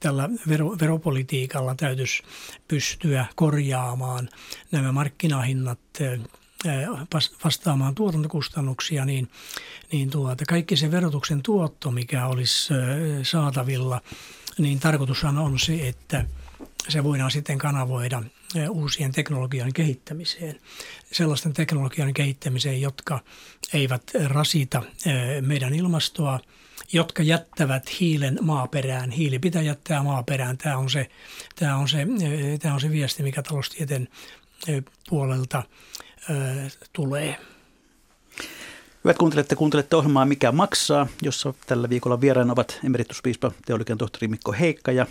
[0.00, 2.22] tällä vero, veropolitiikalla täytyisi
[2.68, 4.28] pystyä korjaamaan
[4.70, 5.78] nämä markkinahinnat
[7.44, 9.30] vastaamaan tuotantokustannuksia, niin,
[9.92, 12.74] niin tuota, kaikki se verotuksen tuotto, mikä olisi
[13.22, 14.00] saatavilla,
[14.58, 16.24] niin tarkoitushan on se, että
[16.88, 18.22] se voidaan sitten kanavoida
[18.70, 20.60] uusien teknologian kehittämiseen.
[21.12, 23.20] Sellaisten teknologian kehittämiseen, jotka
[23.72, 24.82] eivät rasita
[25.40, 26.40] meidän ilmastoa,
[26.92, 29.10] jotka jättävät hiilen maaperään.
[29.10, 30.58] Hiili pitää jättää maaperään.
[30.58, 31.10] Tämä on se,
[31.56, 32.06] tämä on se,
[32.62, 34.08] tämä on se viesti, mikä taloustieteen
[35.08, 35.62] puolelta
[36.92, 37.36] tulee.
[39.04, 44.52] Hyvät kuuntelette, kuuntelette ohjelmaa Mikä maksaa, jossa tällä viikolla vieraana ovat emerituspiispa teologian tohtori Mikko
[44.52, 45.06] Heikka ja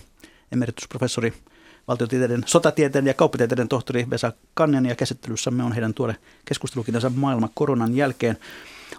[0.52, 1.34] emeritusprofessori
[1.88, 6.16] valtiotieteiden, sotatieteen ja kauppatieteiden tohtori Vesa Kannen ja käsittelyssämme on heidän tuore
[6.46, 8.38] keskustelukintansa maailma koronan jälkeen.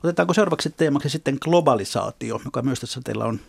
[0.04, 3.40] Otetaanko seuraavaksi teemaksi sitten globalisaatio, joka myös tässä teillä on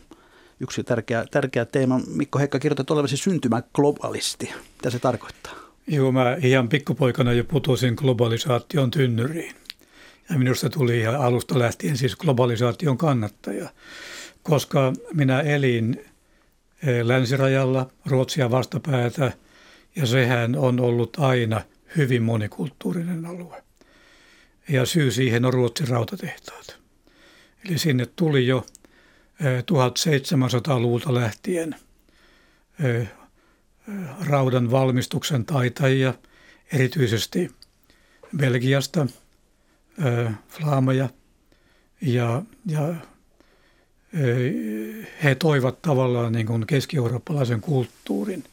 [0.59, 1.99] yksi tärkeä, tärkeä teema.
[2.07, 4.49] Mikko Heikka kirjoittaa olevasi syntymä globalisti.
[4.77, 5.53] Mitä se tarkoittaa?
[5.87, 9.55] Joo, mä ihan pikkupoikana jo putosin globalisaation tynnyriin.
[10.29, 13.69] Ja minusta tuli ihan alusta lähtien siis globalisaation kannattaja,
[14.43, 16.05] koska minä elin
[16.83, 19.31] eh, länsirajalla Ruotsia vastapäätä
[19.95, 21.61] ja sehän on ollut aina
[21.97, 23.63] hyvin monikulttuurinen alue.
[24.69, 26.79] Ja syy siihen on Ruotsin rautatehtaat.
[27.65, 28.65] Eli sinne tuli jo
[29.41, 31.75] 1700-luvulta eh, lähtien
[34.19, 36.13] raudan valmistuksen taitajia,
[36.73, 37.51] erityisesti
[38.37, 39.07] Belgiasta,
[40.49, 41.09] Flaamoja,
[42.01, 42.95] ja, ja
[45.23, 48.43] he toivat tavallaan niin kuin keski-eurooppalaisen kulttuurin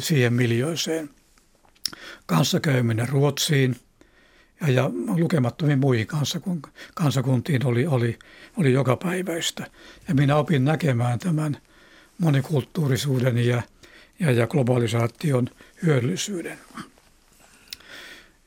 [0.00, 1.10] siihen miljoiseen.
[2.26, 3.76] Kanssakäyminen Ruotsiin
[4.60, 6.06] ja, ja lukemattomiin muihin
[6.94, 8.18] kansakuntiin oli, oli,
[8.56, 9.66] oli jokapäiväistä.
[10.08, 11.56] Ja minä opin näkemään tämän–
[12.18, 13.62] monikulttuurisuuden ja,
[14.18, 15.48] ja, ja globalisaation
[15.82, 16.58] hyödyllisyyden.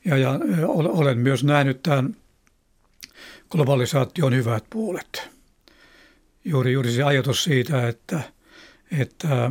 [0.04, 2.16] Ja, ja olen myös nähnyt tämän
[3.50, 5.30] globalisaation hyvät puolet.
[6.44, 8.20] Juuri, juuri se ajatus siitä, että,
[9.00, 9.50] että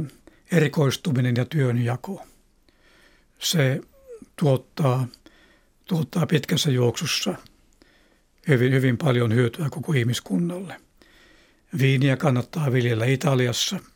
[0.51, 2.25] erikoistuminen ja työnjako,
[3.39, 3.81] se
[4.35, 5.07] tuottaa,
[5.91, 7.35] tuottaa pitkässä juoksussa
[8.47, 10.81] hyvin, hyvin paljon hyötyä koko ihmiskunnalle.
[11.79, 13.79] Viiniä kannattaa viljellä Italiassa–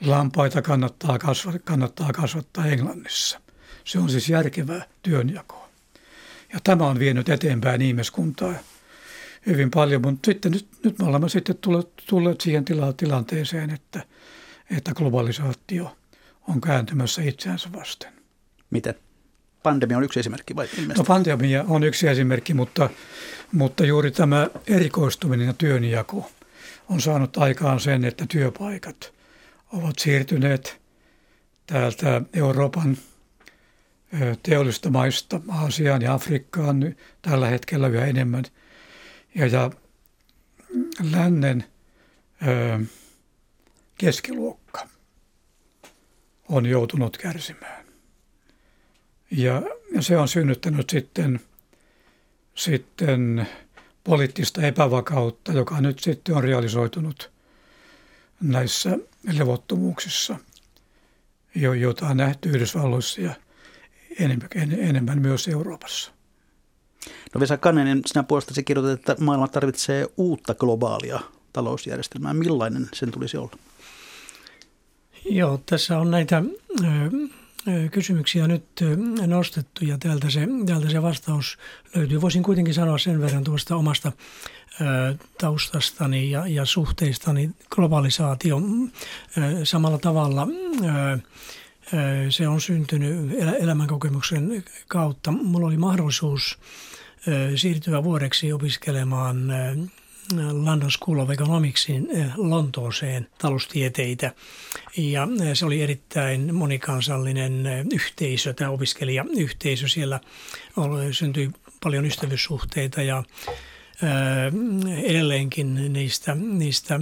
[0.00, 3.40] lampaita kannattaa, kasvattaa, kannattaa kasvattaa Englannissa.
[3.84, 5.68] Se on siis järkevää työnjakoa.
[6.52, 8.54] Ja tämä on vienyt eteenpäin ihmiskuntaa
[9.46, 14.04] hyvin paljon, mutta sitten nyt, nyt me olemme sitten tulleet, tulleet siihen tila, tilanteeseen, että,
[14.76, 15.96] että globalisaatio
[16.48, 18.12] on kääntymässä itseänsä vasten.
[18.70, 18.94] Miten?
[19.68, 22.90] Pandemia on yksi esimerkki vai No pandemia on yksi esimerkki, mutta,
[23.52, 26.30] mutta juuri tämä erikoistuminen ja työnjako
[26.88, 28.96] on saanut aikaan sen, että työpaikat–
[29.72, 30.80] ovat siirtyneet
[31.66, 32.98] täältä Euroopan
[34.42, 38.44] teollista maista Aasiaan ja Afrikkaan tällä hetkellä yhä enemmän.
[39.34, 39.70] Ja, ja
[41.10, 41.64] lännen
[42.46, 42.80] ö,
[43.94, 44.88] keskiluokka
[46.48, 47.77] on joutunut kärsimään.
[49.30, 49.62] Ja,
[49.94, 51.40] ja se on synnyttänyt sitten,
[52.54, 53.48] sitten
[54.04, 57.30] poliittista epävakautta, joka nyt sitten on realisoitunut
[58.40, 58.98] näissä
[59.32, 60.36] levottomuuksissa,
[61.54, 63.34] joita on nähty Yhdysvalloissa ja
[64.18, 66.12] enemmän, enemmän myös Euroopassa.
[67.34, 71.20] No Vesa Kanninen, sinä puolestasi kirjoitat, että maailma tarvitsee uutta globaalia
[71.52, 72.34] talousjärjestelmää.
[72.34, 73.52] Millainen sen tulisi olla?
[75.24, 76.42] Joo, tässä on näitä
[77.90, 78.64] kysymyksiä nyt
[79.26, 81.58] nostettu ja täältä se, täältä se vastaus
[81.94, 82.20] löytyy.
[82.20, 84.12] Voisin kuitenkin sanoa sen verran tuosta omasta
[85.40, 88.60] taustastani ja, ja suhteistani globalisaatio
[89.64, 90.48] samalla tavalla
[92.30, 95.30] se on syntynyt elämänkokemuksen kautta.
[95.30, 96.58] Mulla oli mahdollisuus
[97.56, 99.52] siirtyä vuodeksi opiskelemaan
[100.52, 104.32] London School of Economicsin Lontooseen taloustieteitä.
[104.96, 109.88] Ja se oli erittäin monikansallinen yhteisö, tämä opiskelijayhteisö.
[109.88, 110.20] Siellä
[111.10, 111.50] syntyi
[111.82, 113.22] paljon ystävyyssuhteita ja
[115.04, 117.00] edelleenkin niistä, niistä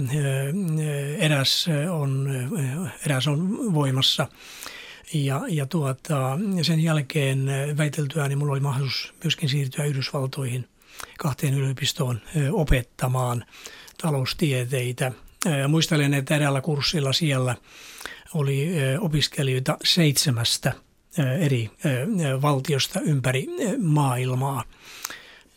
[1.17, 2.29] eräs, on,
[3.05, 4.27] eräs on voimassa.
[5.13, 7.47] Ja, ja tuota, sen jälkeen
[7.77, 10.67] väiteltyään niin minulla oli mahdollisuus myöskin siirtyä Yhdysvaltoihin
[11.17, 12.21] kahteen yliopistoon
[12.51, 13.45] opettamaan
[14.01, 15.11] taloustieteitä.
[15.67, 17.55] Muistelen, että eräällä kurssilla siellä
[18.33, 18.69] oli
[18.99, 20.73] opiskelijoita seitsemästä
[21.39, 21.69] eri
[22.41, 23.47] valtiosta ympäri
[23.79, 24.63] maailmaa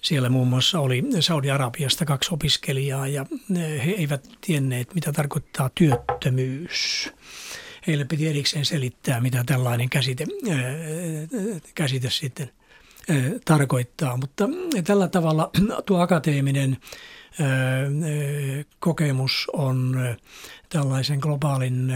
[0.03, 3.27] Siellä muun muassa oli Saudi-Arabiasta kaksi opiskelijaa ja
[3.57, 7.11] he eivät tienneet, mitä tarkoittaa työttömyys.
[7.87, 10.27] Heille piti erikseen selittää, mitä tällainen käsite,
[11.75, 12.51] käsite sitten
[13.45, 14.17] tarkoittaa.
[14.17, 14.49] Mutta
[14.85, 15.51] tällä tavalla
[15.87, 16.77] tuo akateeminen
[18.79, 19.99] kokemus on
[20.69, 21.93] tällaisen globaalin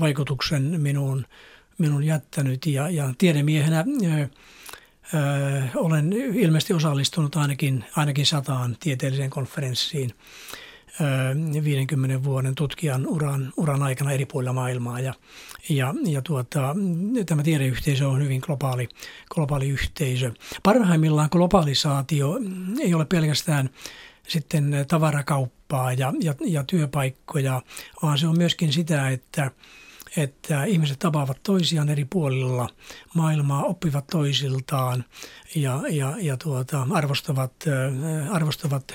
[0.00, 1.26] vaikutuksen minuun,
[1.78, 3.84] minun jättänyt ja, ja tiedemiehenä
[5.74, 10.14] olen ilmeisesti osallistunut ainakin, ainakin sataan tieteelliseen konferenssiin
[11.64, 15.00] 50 vuoden tutkijan uran, uran aikana eri puolilla maailmaa.
[15.00, 15.14] Ja,
[15.68, 16.76] ja, ja tuota,
[17.26, 18.88] tämä tiedeyhteisö on hyvin globaali,
[19.34, 20.32] globaali yhteisö.
[20.62, 22.38] Parhaimmillaan globalisaatio
[22.80, 23.70] ei ole pelkästään
[24.28, 27.62] sitten tavarakauppaa ja, ja, ja työpaikkoja,
[28.02, 29.50] vaan se on myöskin sitä, että
[30.16, 32.68] että ihmiset tapaavat toisiaan eri puolilla
[33.14, 35.04] maailmaa, oppivat toisiltaan
[35.54, 37.52] ja, ja, ja tuota, arvostavat,
[38.30, 38.94] arvostavat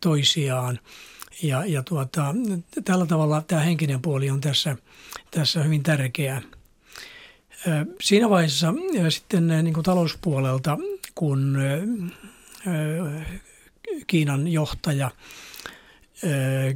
[0.00, 0.80] toisiaan.
[1.42, 2.34] Ja, ja tuota,
[2.84, 4.76] tällä tavalla tämä henkinen puoli on tässä,
[5.30, 6.42] tässä hyvin tärkeä.
[8.00, 8.74] Siinä vaiheessa
[9.08, 10.78] sitten niin kuin talouspuolelta,
[11.14, 11.58] kun
[14.06, 15.10] Kiinan johtaja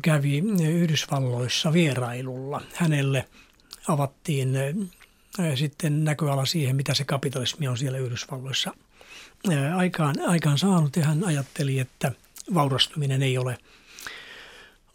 [0.03, 2.63] kävi Yhdysvalloissa vierailulla.
[2.75, 3.29] Hänelle
[3.89, 4.49] avattiin
[5.55, 8.75] sitten näköala siihen, mitä se kapitalismi on siellä Yhdysvalloissa
[9.77, 10.97] aikaan, aikaan saanut.
[10.97, 12.13] Ja hän ajatteli, että
[12.55, 13.59] vaurastuminen ei ole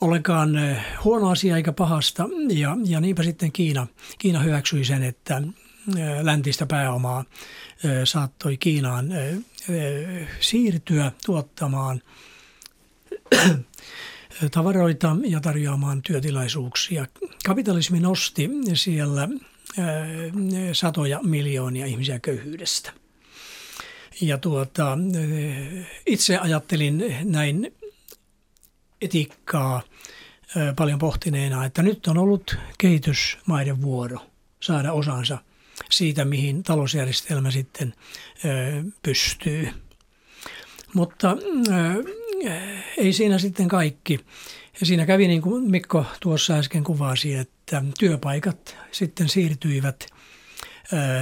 [0.02, 0.60] ollenkaan
[1.04, 2.30] huono asia eikä pahasta.
[2.50, 3.88] Ja, ja niinpä sitten Kiina,
[4.18, 5.42] Kiina hyväksyi sen, että
[6.22, 7.26] läntistä pääomaa
[8.04, 9.06] saattoi Kiinaan
[10.40, 12.02] siirtyä tuottamaan
[14.52, 17.06] tavaroita ja tarjoamaan työtilaisuuksia.
[17.46, 19.30] Kapitalismi nosti siellä
[20.74, 23.03] satoja miljoonia ihmisiä köyhyydestä.
[24.28, 24.98] Ja tuota,
[26.06, 27.76] itse ajattelin näin
[29.02, 29.82] etiikkaa
[30.76, 34.18] paljon pohtineena, että nyt on ollut kehitysmaiden vuoro
[34.60, 35.38] saada osansa
[35.92, 37.94] siitä, mihin talousjärjestelmä sitten
[39.02, 39.70] pystyy.
[40.94, 41.38] Mutta
[42.98, 44.20] ei siinä sitten kaikki.
[44.80, 50.13] Ja siinä kävi niin kuin Mikko tuossa äsken kuvasi, että työpaikat sitten siirtyivät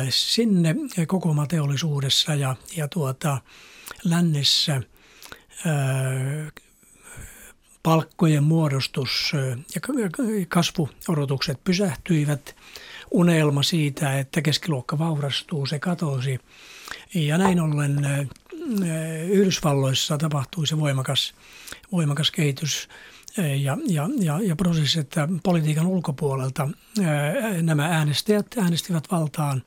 [0.09, 0.75] sinne
[1.07, 3.41] koko teollisuudessa ja, ja tuota,
[4.03, 4.81] lännessä
[7.83, 9.31] palkkojen muodostus
[9.75, 9.81] ja
[10.47, 12.55] kasvuodotukset pysähtyivät.
[13.11, 16.39] Unelma siitä, että keskiluokka vaurastuu, se katosi.
[17.13, 18.29] Ja näin ollen
[19.29, 21.33] Yhdysvalloissa tapahtui se voimakas,
[21.91, 22.89] voimakas kehitys
[23.37, 26.69] ja, ja, ja, ja prosessi, että politiikan ulkopuolelta
[27.61, 29.63] nämä äänestäjät äänestivät valtaan,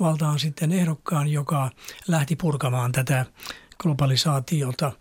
[0.00, 1.70] valtaan sitten ehdokkaan, joka
[2.08, 3.26] lähti purkamaan tätä
[3.78, 4.92] globalisaatiota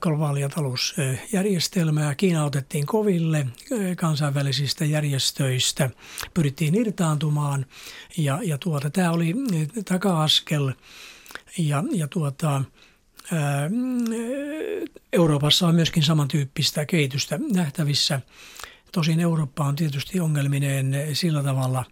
[0.00, 2.14] globaalia talousjärjestelmää.
[2.14, 3.46] Kiina otettiin koville
[3.96, 5.90] kansainvälisistä järjestöistä,
[6.34, 7.66] pyrittiin irtaantumaan
[8.16, 9.34] ja, ja tuota, tämä oli
[9.84, 10.72] taka-askel
[11.58, 12.62] ja, ja tuota,
[15.12, 18.20] Euroopassa on myöskin samantyyppistä kehitystä nähtävissä.
[18.92, 21.84] Tosin Eurooppa on tietysti ongelmineen sillä tavalla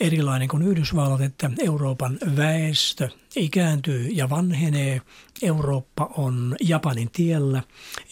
[0.00, 5.02] erilainen kuin Yhdysvallat, että Euroopan väestö ikääntyy ja vanhenee.
[5.42, 7.62] Eurooppa on Japanin tiellä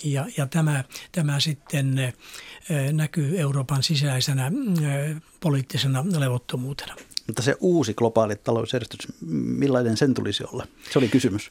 [0.04, 2.12] ja, ja tämä, tämä sitten
[2.92, 4.52] näkyy Euroopan sisäisenä
[5.40, 6.94] poliittisena levottomuutena.
[7.26, 10.66] Mutta se uusi globaali talousjärjestys, millainen sen tulisi olla?
[10.92, 11.50] Se oli kysymys.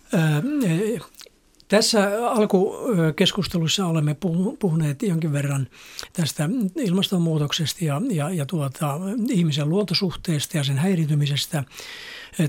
[1.68, 4.16] Tässä alkukeskustelussa olemme
[4.60, 5.68] puhuneet jonkin verran
[6.14, 9.00] tästä ilmastonmuutoksesta ja, ja, ja tuota,
[9.30, 11.64] ihmisen luontosuhteesta ja sen häiritymisestä.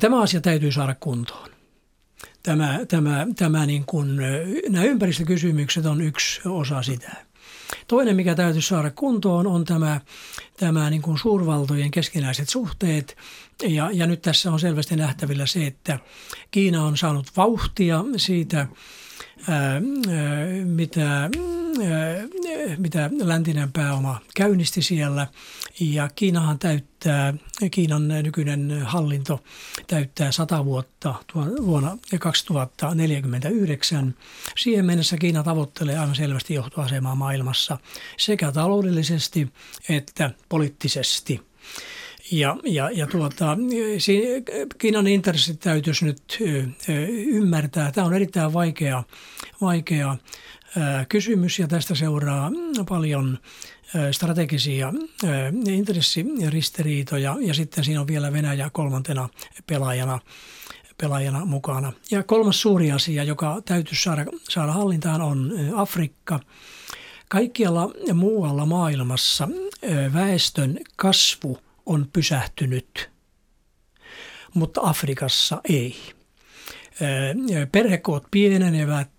[0.01, 1.49] Tämä asia täytyy saada kuntoon.
[2.43, 4.17] Tämä, tämä, tämä niin kuin,
[4.69, 7.13] nämä ympäristökysymykset on yksi osa sitä.
[7.89, 10.01] Toinen, mikä täytyy saada kuntoon, on tämä,
[10.57, 13.17] tämä niin kuin suurvaltojen keskinäiset suhteet.
[13.63, 15.99] Ja, ja nyt tässä on selvästi nähtävillä se, että
[16.51, 18.67] Kiina on saanut vauhtia siitä,
[20.65, 21.31] mitä,
[22.77, 25.27] mitä läntinen pääoma käynnisti siellä.
[25.81, 27.35] Ja Kiinahan täyttää,
[27.71, 29.45] Kiinan nykyinen hallinto
[29.87, 31.15] täyttää 100 vuotta
[31.67, 34.15] vuonna 2049.
[34.59, 37.79] Siihen mennessä Kiina tavoittelee aivan selvästi johtoasemaa maailmassa
[38.17, 39.53] sekä taloudellisesti
[39.89, 41.47] että poliittisesti.
[42.33, 43.59] Ja, ja, ja tuota,
[44.79, 46.39] Kiinan intressit täytyisi nyt
[47.27, 47.93] ymmärtää.
[47.93, 49.03] Tämä on erittäin vaikea,
[49.61, 50.17] vaikea
[51.09, 52.51] kysymys ja tästä seuraa
[52.89, 53.39] paljon
[54.13, 54.93] strategisia
[55.67, 59.29] intressiristiriitoja ja sitten siinä on vielä Venäjä kolmantena
[59.67, 60.19] pelaajana
[60.99, 61.93] pelaajana mukana.
[62.11, 66.41] Ja kolmas suuri asia, joka täytyy saada, saada hallintaan, on Afrikka.
[67.29, 69.49] Kaikkialla muualla maailmassa
[70.13, 73.11] väestön kasvu on pysähtynyt,
[74.55, 75.97] mutta Afrikassa ei.
[77.73, 79.11] Perhekoot pienenevät,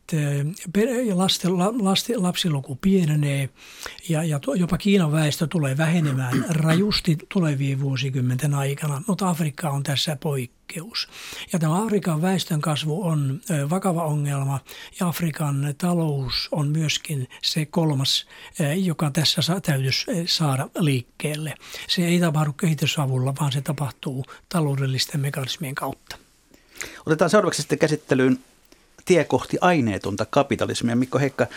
[1.14, 3.50] lasten, lasten, lapsiluku pienenee
[4.10, 10.16] ja, ja jopa Kiinan väestö tulee vähenemään rajusti tulevien vuosikymmenten aikana, mutta Afrikka on tässä
[10.16, 11.08] poikkeus.
[11.54, 14.60] Ja tämä Afrikan väestön kasvu on vakava ongelma
[15.00, 18.28] ja Afrikan talous on myöskin se kolmas,
[18.76, 21.54] joka tässä täytyisi saada liikkeelle.
[21.88, 26.18] Se ei tapahdu kehitysavulla, vaan se tapahtuu taloudellisten mekanismien kautta.
[27.06, 28.40] Otetaan seuraavaksi sitten käsittelyyn
[29.08, 30.96] tie kohti aineetonta kapitalismia.
[30.96, 31.48] Mikko Heikka,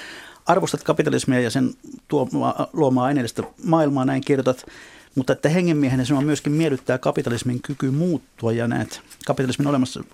[0.46, 1.74] arvostat kapitalismia ja sen
[2.08, 4.66] tuomaa, luomaa aineellista maailmaa, näin kirjoitat,
[5.14, 10.04] mutta että hengenmiehenä sinua myöskin miellyttää kapitalismin kyky muuttua ja näet kapitalismin olemassa,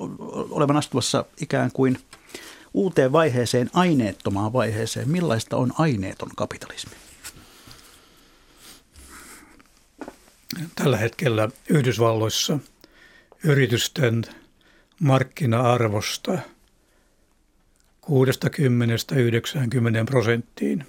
[0.51, 1.99] olevan astuvassa ikään kuin
[2.74, 5.09] uuteen vaiheeseen, aineettomaan vaiheeseen.
[5.09, 6.93] Millaista on aineeton kapitalismi?
[10.74, 12.59] Tällä hetkellä Yhdysvalloissa
[13.45, 14.22] yritysten
[15.01, 16.39] markkina-arvosta–
[18.07, 18.11] 60-90
[20.07, 20.87] prosenttiin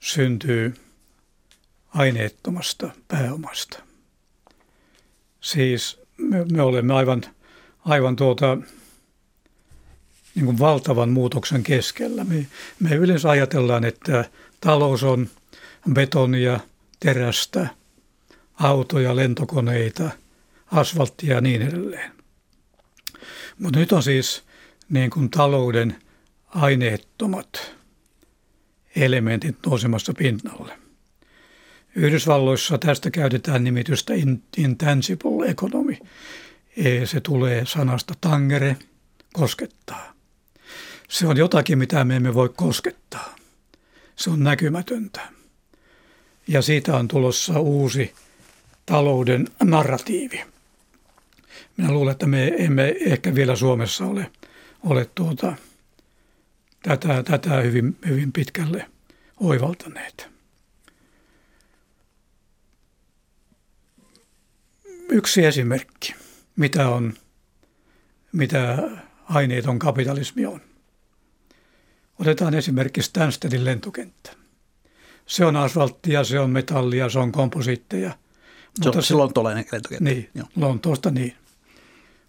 [0.00, 0.74] syntyy
[1.88, 3.82] aineettomasta pääomasta.
[5.40, 7.22] Siis me, me olemme aivan,
[7.84, 8.58] aivan tuota,
[10.34, 12.24] niin kuin valtavan muutoksen keskellä.
[12.24, 12.46] Me,
[12.80, 14.24] me yleensä ajatellaan, että
[14.60, 15.28] talous on
[15.92, 16.60] betonia,
[17.00, 17.66] terästä,
[18.54, 20.10] autoja, lentokoneita,
[20.66, 22.12] asfalttia ja niin edelleen.
[23.58, 24.42] Mutta nyt on siis
[24.92, 25.96] niin kuin talouden
[26.48, 27.74] aineettomat
[28.96, 30.78] elementit nousemassa pinnalle.
[31.94, 34.12] Yhdysvalloissa tästä käytetään nimitystä
[34.56, 35.96] intangible economy.
[36.76, 38.76] E, se tulee sanasta tangere,
[39.32, 40.12] koskettaa.
[41.08, 43.34] Se on jotakin, mitä me emme voi koskettaa.
[44.16, 45.20] Se on näkymätöntä.
[46.48, 48.14] Ja siitä on tulossa uusi
[48.86, 50.44] talouden narratiivi.
[51.76, 54.30] Minä luulen, että me emme ehkä vielä Suomessa ole–
[54.84, 55.56] ole tuota,
[56.82, 58.86] tätä, tätä hyvin, hyvin pitkälle
[59.40, 60.28] oivaltaneet.
[65.08, 66.14] Yksi esimerkki,
[66.56, 67.14] mitä on,
[68.32, 68.78] mitä
[69.24, 70.60] aineeton kapitalismi on.
[72.18, 74.30] Otetaan esimerkki Stanstedin lentokenttä.
[75.26, 78.10] Se on asfalttia, se on metallia, se on komposiitteja.
[78.10, 78.16] Se
[78.84, 80.04] mutta on se, lontolainen lentokenttä.
[80.04, 80.48] Niin, Joo.
[80.56, 81.36] Lontoosta niin.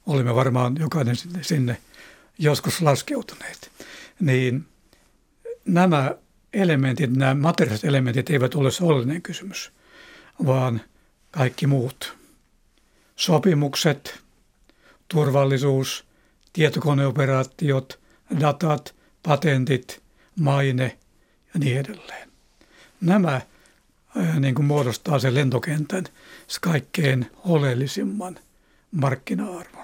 [0.06, 1.78] Olimme varmaan jokainen sinne, sinne
[2.38, 3.72] joskus laskeutuneet,
[4.20, 4.66] niin
[5.66, 6.16] nämä
[6.54, 8.84] elementit, nämä materiaaliset elementit eivät ole se
[9.22, 9.72] kysymys,
[10.46, 10.82] vaan
[11.32, 12.18] kaikki muut.
[13.16, 14.20] Sopimukset,
[15.08, 16.06] turvallisuus,
[16.54, 18.00] tietokoneoperaatiot,
[18.40, 20.02] datat, patentit,
[20.40, 20.98] maine
[21.54, 22.30] ja niin edelleen.
[23.02, 23.42] Nämä
[24.40, 26.04] niin kuin muodostaa sen lentokentän
[26.62, 28.40] kaikkein oleellisimman
[28.92, 29.83] markkina-arvon.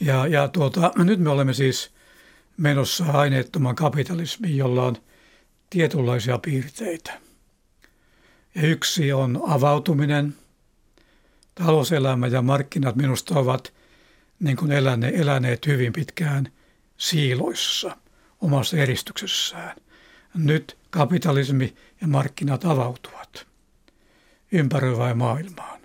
[0.00, 1.90] Ja, ja tuota, nyt me olemme siis
[2.56, 4.96] menossa aineettoman kapitalismiin, jolla on
[5.70, 7.20] tietynlaisia piirteitä.
[8.54, 10.34] Ja yksi on avautuminen.
[11.54, 13.74] Talouselämä ja markkinat minusta ovat
[14.40, 16.52] niin kuin eläneet, eläneet hyvin pitkään
[16.96, 17.96] siiloissa
[18.40, 19.76] omassa eristyksessään.
[20.34, 23.46] Nyt kapitalismi ja markkinat avautuvat
[24.52, 25.80] ympäröivään maailmaan.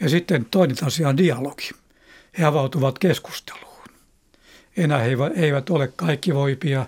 [0.00, 1.70] Ja sitten toinen asia on dialogi
[2.38, 3.84] he avautuvat keskusteluun.
[4.76, 6.86] Enää he eivät ole kaikki voipia,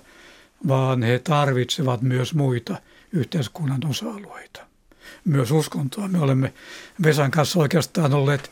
[0.68, 2.76] vaan he tarvitsevat myös muita
[3.12, 4.66] yhteiskunnan osa-alueita.
[5.24, 6.09] Myös uskontoa.
[6.09, 6.53] Me olemme
[7.03, 8.51] Vesan kanssa oikeastaan olleet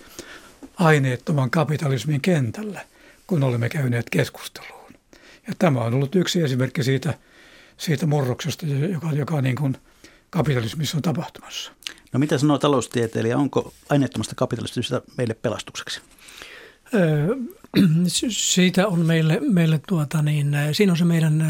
[0.75, 2.81] aineettoman kapitalismin kentällä,
[3.27, 4.93] kun olemme käyneet keskusteluun.
[5.47, 7.15] Ja tämä on ollut yksi esimerkki siitä,
[7.77, 9.77] siitä murroksesta, joka, joka niin kuin
[10.31, 11.73] kapitalismissa on tapahtumassa.
[12.13, 16.01] No mitä sanoo taloustieteilijä, onko aineettomasta kapitalismista meille pelastukseksi?
[18.29, 21.45] Siitä on meille, meille tuota niin, siinä on se meidän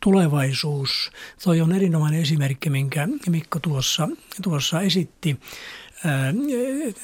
[0.00, 1.10] tulevaisuus.
[1.44, 4.08] Toi on erinomainen esimerkki, minkä Mikko tuossa,
[4.42, 5.40] tuossa esitti.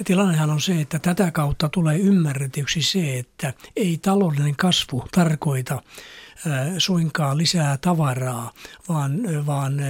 [0.04, 5.82] Tilannehan on se, että tätä kautta tulee ymmärretyksi se, että ei taloudellinen kasvu tarkoita
[6.78, 8.52] suinkaan lisää tavaraa,
[8.88, 9.80] vaan, vaan,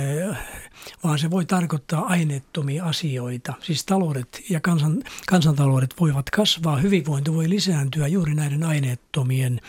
[1.05, 3.55] vaan se voi tarkoittaa aineettomia asioita.
[3.63, 9.61] Siis taloudet ja kansan, kansantaloudet voivat kasvaa, hyvinvointi voi lisääntyä juuri näiden aineettomien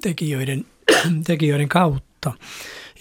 [0.00, 0.66] tekijöiden,
[1.26, 2.32] tekijöiden kautta.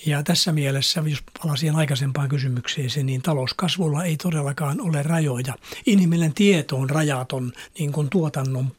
[0.06, 5.54] Ja tässä mielessä, jos palasin aikaisempaan kysymykseen, niin talouskasvulla ei todellakaan ole rajoja.
[5.86, 8.72] Inhimillinen tieto on rajaton niin kuin tuotannon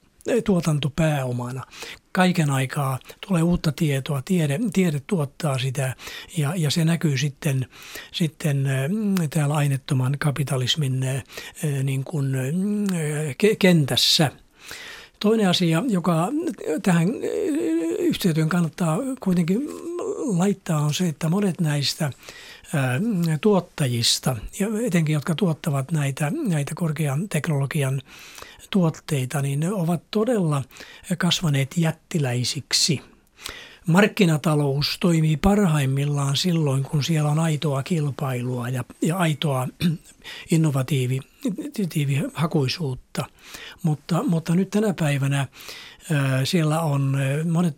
[0.44, 1.64] tuotantopääomana.
[2.12, 2.98] Kaiken aikaa
[3.28, 5.96] tulee uutta tietoa, tiede, tiede tuottaa sitä
[6.36, 7.66] ja, ja se näkyy sitten,
[8.12, 8.68] sitten
[9.30, 11.06] täällä aineettoman kapitalismin
[11.82, 12.32] niin kuin,
[13.58, 14.32] kentässä.
[15.20, 16.28] Toinen asia, joka
[16.82, 17.08] tähän
[17.98, 19.60] yhteyteen kannattaa kuitenkin
[20.38, 22.10] laittaa, on se, että monet näistä
[23.40, 24.36] tuottajista,
[24.86, 28.02] etenkin jotka tuottavat näitä, näitä korkean teknologian
[28.72, 30.62] tuotteita, niin ne ovat todella
[31.18, 33.00] kasvaneet jättiläisiksi.
[33.86, 39.68] Markkinatalous toimii parhaimmillaan silloin, kun siellä on aitoa kilpailua ja, ja aitoa
[40.52, 43.24] innovatiivihakuisuutta.
[43.82, 45.46] Mutta, mutta nyt tänä päivänä
[46.44, 47.18] siellä on
[47.50, 47.76] monet,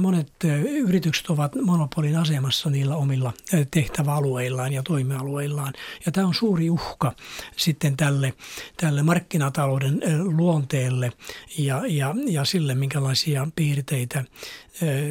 [0.00, 0.32] monet
[0.68, 3.32] yritykset ovat monopolin asemassa niillä omilla
[3.70, 5.72] tehtäväalueillaan ja toimialueillaan.
[6.06, 7.12] Ja tämä on suuri uhka
[7.56, 8.34] sitten tälle,
[8.76, 10.00] tälle markkinatalouden
[10.36, 11.12] luonteelle
[11.58, 14.24] ja, ja, ja sille, minkälaisia piirteitä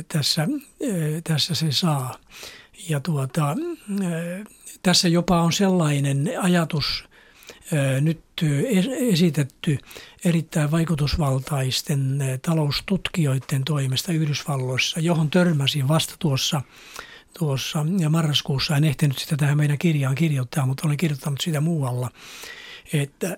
[0.07, 0.47] tässä,
[1.23, 2.15] tässä se saa.
[2.89, 3.55] Ja tuota,
[4.83, 7.08] tässä jopa on sellainen ajatus
[8.01, 8.21] nyt
[9.11, 9.77] esitetty
[10.25, 16.61] erittäin vaikutusvaltaisten taloustutkijoiden toimesta Yhdysvalloissa, johon törmäsin vasta tuossa
[17.39, 18.75] tuossa ja marraskuussa.
[18.77, 22.11] En ehtinyt sitä tähän meidän kirjaan kirjoittaa, mutta olen kirjoittanut sitä muualla,
[22.93, 23.37] että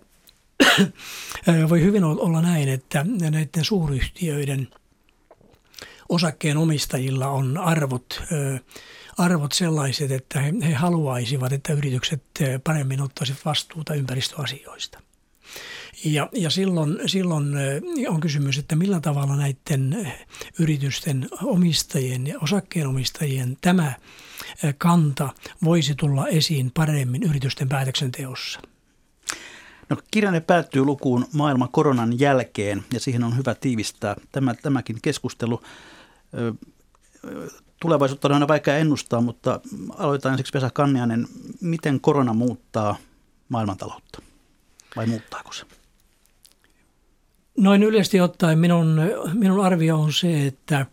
[1.69, 4.67] voi hyvin olla näin, että näiden suuryhtiöiden
[6.09, 8.23] osakkeen omistajilla on arvot
[9.21, 14.99] arvot sellaiset, että he, he haluaisivat, että yritykset eh, paremmin ottaisivat vastuuta ympäristöasioista.
[16.05, 20.27] Ja, ja silloin, silloin eh, on kysymys, että millä tavalla näiden eh,
[20.59, 23.93] yritysten omistajien ja osakkeenomistajien tämä
[24.77, 25.29] kanta
[25.63, 28.59] voisi tulla esiin paremmin yritysten päätöksenteossa.
[29.89, 35.61] No, kirjanne päättyy lukuun maailman koronan jälkeen ja siihen on hyvä tiivistää tämä, tämäkin keskustelu
[37.81, 39.59] tulevaisuutta on aina vaikea ennustaa, mutta
[39.97, 41.27] aloitetaan ensiksi Vesa Kannianen.
[41.61, 42.97] Miten korona muuttaa
[43.49, 44.21] maailmantaloutta
[44.95, 45.65] vai muuttaako se?
[47.57, 49.01] Noin yleisesti ottaen minun,
[49.33, 50.85] minun arvio on se, että,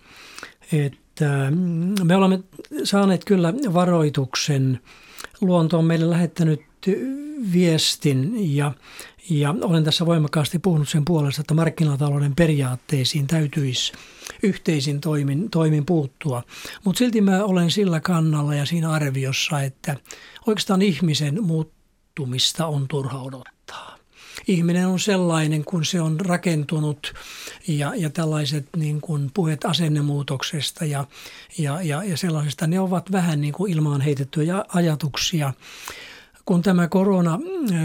[0.73, 1.53] että
[2.05, 2.41] me olemme
[2.85, 4.81] saaneet kyllä varoituksen.
[5.41, 6.61] Luonto on meille lähettänyt
[7.53, 8.73] viestin ja,
[9.31, 13.93] ja olen tässä voimakkaasti puhunut sen puolesta, että markkinatalouden periaatteisiin täytyisi
[14.43, 16.43] yhteisin toimin, toimin puuttua.
[16.85, 19.97] Mutta silti mä olen sillä kannalla ja siinä arviossa, että
[20.47, 23.99] oikeastaan ihmisen muuttumista on turha odottaa.
[24.47, 27.15] Ihminen on sellainen, kun se on rakentunut
[27.69, 31.05] ja, ja tällaiset niin kuin puheet asennemuutoksesta ja,
[31.59, 35.53] ja, ja, ja sellaisesta, ne ovat vähän niin kuin ilmaan heitettyjä ajatuksia
[36.49, 37.39] kun tämä korona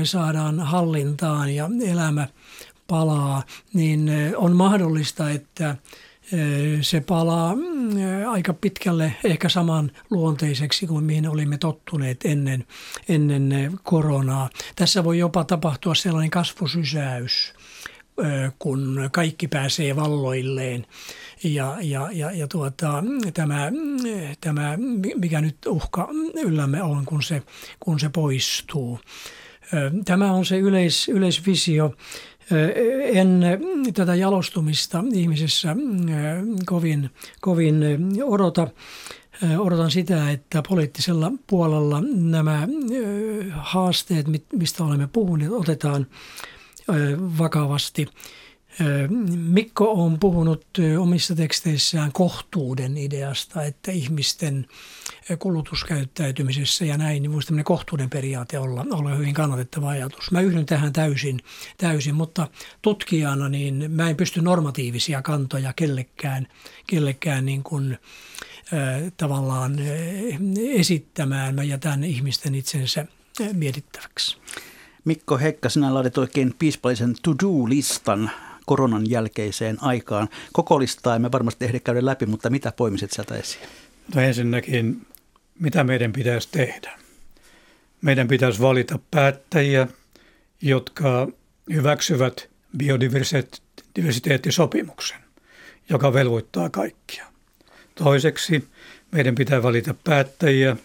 [0.04, 2.28] saadaan hallintaan ja elämä
[2.88, 5.76] palaa, niin on mahdollista, että
[6.82, 7.56] se palaa
[8.30, 12.66] aika pitkälle ehkä saman luonteiseksi kuin mihin olimme tottuneet ennen,
[13.10, 14.50] ennen koronaa.
[14.76, 17.54] Tässä voi jopa tapahtua sellainen kasvusysäys,
[18.60, 20.86] kun kaikki pääsee valloilleen.
[21.44, 23.04] Ja, ja, ja, ja tuota,
[23.34, 23.72] tämä,
[24.42, 24.78] tämä,
[25.16, 26.08] mikä nyt uhka
[26.44, 27.42] yllämme on, kun se,
[27.80, 29.00] kun se poistuu.
[30.06, 31.96] Tämä on se yleis, yleisvisio
[33.14, 33.44] en
[33.94, 35.76] tätä jalostumista ihmisessä
[36.66, 37.10] kovin,
[37.42, 37.84] kovin
[38.24, 38.68] odota.
[39.58, 42.68] Odotan sitä, että poliittisella puolella nämä
[43.52, 46.08] haasteet, mistä olemme puhuneet, otetaan
[47.38, 48.08] vakavasti.
[49.36, 50.66] Mikko on puhunut
[51.00, 54.68] omissa teksteissään kohtuuden ideasta, että ihmisten
[55.40, 60.32] kulutuskäyttäytymisessä ja näin, niin minusta tämmöinen kohtuuden periaate olla, olla hyvin kannatettava ajatus.
[60.32, 61.40] Mä yhdyn tähän täysin,
[61.78, 62.48] täysin, mutta
[62.82, 66.48] tutkijana niin mä en pysty normatiivisia kantoja kellekään,
[66.88, 67.98] kellekään niin kuin,
[68.74, 69.88] äh, tavallaan äh,
[70.58, 71.56] esittämään.
[71.56, 73.06] Mä jätän ihmisten itsensä
[73.54, 74.38] mietittäväksi.
[75.06, 78.32] Mikko Hekka, sinä laadit oikein piispallisen to-do-listan
[78.66, 80.30] koronan jälkeiseen aikaan.
[80.54, 83.64] Koko listaa emme varmasti ehdi käydä läpi, mutta mitä poimisit sieltä esiin?
[84.16, 85.08] No ensinnäkin,
[85.60, 87.00] mitä meidän pitäisi tehdä?
[88.02, 89.88] Meidän pitäisi valita päättäjiä,
[90.62, 91.28] jotka
[91.74, 95.20] hyväksyvät biodiversiteettisopimuksen,
[95.90, 97.26] joka velvoittaa kaikkia.
[97.96, 98.68] Toiseksi
[99.12, 100.78] meidän pitää valita päättäjiä,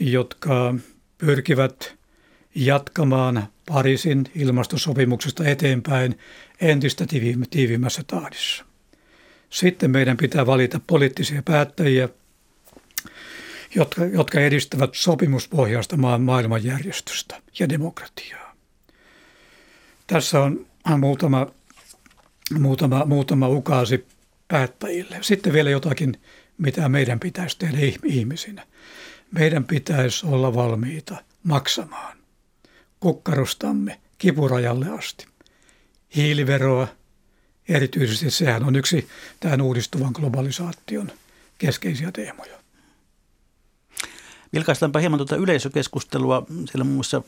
[0.00, 0.74] jotka
[1.18, 1.94] pyrkivät
[2.54, 6.18] jatkamaan Pariisin ilmastosopimuksesta eteenpäin
[6.60, 7.06] entistä
[7.50, 8.64] tiiviimmässä tahdissa.
[9.50, 12.08] Sitten meidän pitää valita poliittisia päättäjiä,
[13.74, 18.54] jotka, jotka edistävät sopimuspohjaista maan maailmanjärjestystä ja demokratiaa.
[20.06, 20.66] Tässä on
[20.98, 21.46] muutama,
[22.58, 24.06] muutama, muutama ukaasi
[24.48, 25.18] päättäjille.
[25.20, 26.20] Sitten vielä jotakin,
[26.58, 28.66] mitä meidän pitäisi tehdä ihmisinä.
[29.32, 32.16] Meidän pitäisi olla valmiita maksamaan
[33.00, 35.26] kukkarostamme kipurajalle asti.
[36.16, 36.88] Hiiliveroa,
[37.68, 39.08] erityisesti sehän on yksi
[39.40, 41.12] tämän uudistuvan globalisaation
[41.58, 42.63] keskeisiä teemoja.
[44.54, 46.46] Vilkaistaanpa hieman tuota yleisökeskustelua.
[46.48, 47.22] Siellä muun muassa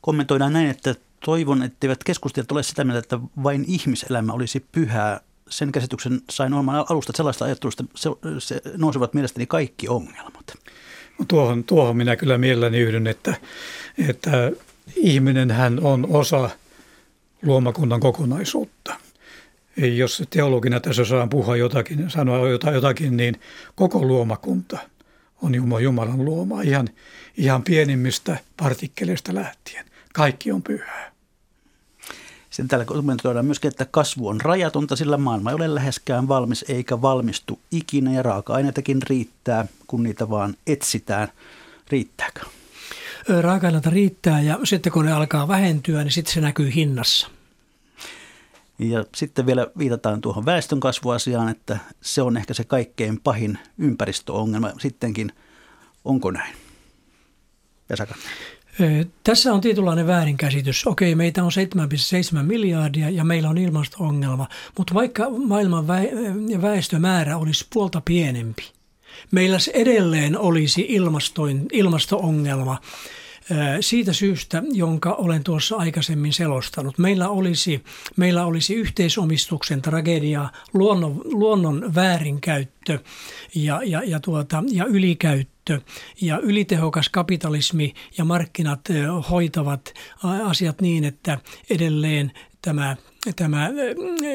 [0.00, 5.20] kommentoidaan näin, että toivon, etteivät keskustelijat ole sitä mieltä, että vain ihmiselämä olisi pyhää.
[5.48, 10.58] Sen käsityksen sain olemaan alusta sellaista ajattelusta, se, se nousevat mielestäni kaikki ongelmat.
[11.18, 13.34] No tuohon, tuohon minä kyllä mielelläni yhdyn, että,
[14.08, 14.52] että
[14.96, 16.50] ihminen hän on osa
[17.42, 18.94] luomakunnan kokonaisuutta.
[19.76, 23.40] Jos teologina tässä saa puhua jotakin, sanoa jotakin, niin
[23.74, 24.78] koko luomakunta
[25.42, 26.88] on Jumalan luoma ihan,
[27.36, 29.86] ihan pienimmistä partikkeleista lähtien.
[30.14, 31.12] Kaikki on pyhää.
[32.50, 37.02] Sitten täällä kommentoidaan myöskin, että kasvu on rajatonta, sillä maailma ei ole läheskään valmis eikä
[37.02, 41.28] valmistu ikinä ja raaka-aineitakin riittää, kun niitä vaan etsitään.
[41.90, 42.40] Riittääkö?
[43.40, 47.30] Raaka-aineita riittää ja sitten kun ne alkaa vähentyä, niin sitten se näkyy hinnassa.
[48.78, 55.32] Ja sitten vielä viitataan tuohon väestönkasvuasiaan, että se on ehkä se kaikkein pahin ympäristöongelma sittenkin.
[56.04, 56.54] Onko näin?
[57.90, 58.14] Vesaka.
[59.24, 60.86] Tässä on tietynlainen väärinkäsitys.
[60.86, 61.50] Okei, meitä on
[62.36, 64.48] 7,7 miljardia ja meillä on ilmasto-ongelma,
[64.78, 65.86] mutta vaikka maailman
[66.62, 68.62] väestömäärä olisi puolta pienempi,
[69.30, 72.80] meillä edelleen olisi ilmastoin, ilmasto-ongelma
[73.80, 76.98] siitä syystä, jonka olen tuossa aikaisemmin selostanut.
[76.98, 77.84] Meillä olisi,
[78.16, 82.98] meillä olisi yhteisomistuksen tragedia, luonnon, luonnon väärinkäyttö
[83.54, 85.80] ja, ja, ja, tuota, ja ylikäyttö
[86.20, 88.80] ja ylitehokas kapitalismi ja markkinat
[89.30, 89.94] hoitavat
[90.44, 91.38] asiat niin, että
[91.70, 92.32] edelleen
[92.62, 92.96] tämä
[93.36, 93.70] tämä,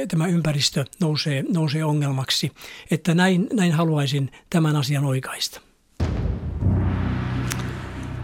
[0.07, 2.51] tämä ympäristö nousee, nousee ongelmaksi.
[2.91, 5.72] Että näin, näin haluaisin tämän asian oikaista.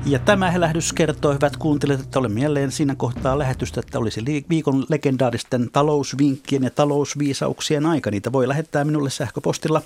[0.06, 4.86] Ja tämä lähdys kertoo, hyvät kuuntelijat, että olemme jälleen siinä kohtaa lähetystä, että olisi viikon
[4.90, 8.12] legendaaristen talousvinkkien ja talousviisauksien aika.
[8.12, 9.82] Niitä voi lähettää minulle sähköpostilla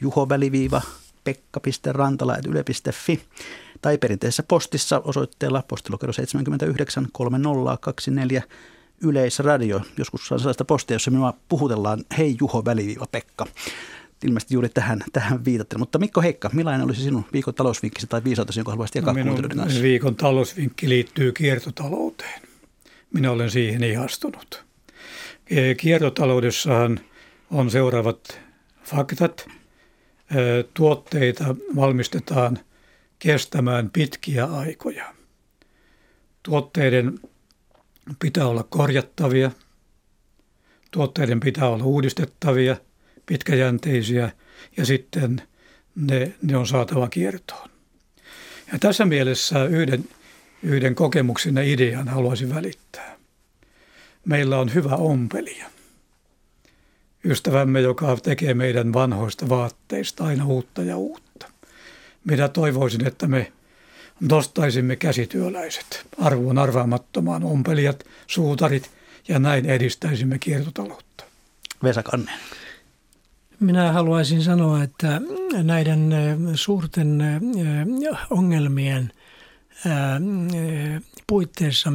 [0.00, 0.82] juho-väliviiva
[1.24, 3.20] pekka.rantala.yle.fi
[3.82, 8.42] tai perinteisessä postissa osoitteella postilokero 79 3024
[9.00, 9.80] Yleisradio.
[9.96, 13.46] Joskus on sellaista postia, jossa minua puhutellaan Hei Juho väliviiva Pekka
[14.24, 15.78] ilmeisesti juuri tähän, tähän viitatte.
[15.78, 19.82] Mutta Mikko Heikka, millainen olisi sinun viikon talousvinkkisi tai viisautasi, jonka haluaisit jakaa no minun
[19.82, 22.42] viikon talousvinkki liittyy kiertotalouteen.
[23.14, 24.64] Minä olen siihen ihastunut.
[25.76, 27.00] Kiertotaloudessahan
[27.50, 28.40] on seuraavat
[28.84, 29.48] faktat.
[30.74, 32.58] Tuotteita valmistetaan
[33.18, 35.14] kestämään pitkiä aikoja.
[36.42, 37.20] Tuotteiden
[38.18, 39.50] pitää olla korjattavia,
[40.90, 42.76] tuotteiden pitää olla uudistettavia–
[43.28, 44.30] pitkäjänteisiä
[44.76, 45.42] ja sitten
[45.96, 47.70] ne, ne on saatava kiertoon.
[48.72, 50.04] Ja tässä mielessä yhden,
[50.62, 53.16] yhden kokemuksen ja idean haluaisin välittää.
[54.24, 55.66] Meillä on hyvä ompelija.
[57.24, 61.46] Ystävämme, joka tekee meidän vanhoista vaatteista aina uutta ja uutta.
[62.24, 63.52] Minä toivoisin, että me
[64.20, 68.90] nostaisimme käsityöläiset arvoon arvaamattomaan ompelijat, suutarit
[69.28, 71.24] ja näin edistäisimme kiertotaloutta.
[71.82, 72.34] Vesa Kannen.
[73.60, 75.20] Minä haluaisin sanoa, että
[75.62, 76.14] näiden
[76.54, 77.22] suurten
[78.30, 79.12] ongelmien
[81.26, 81.90] puitteissa,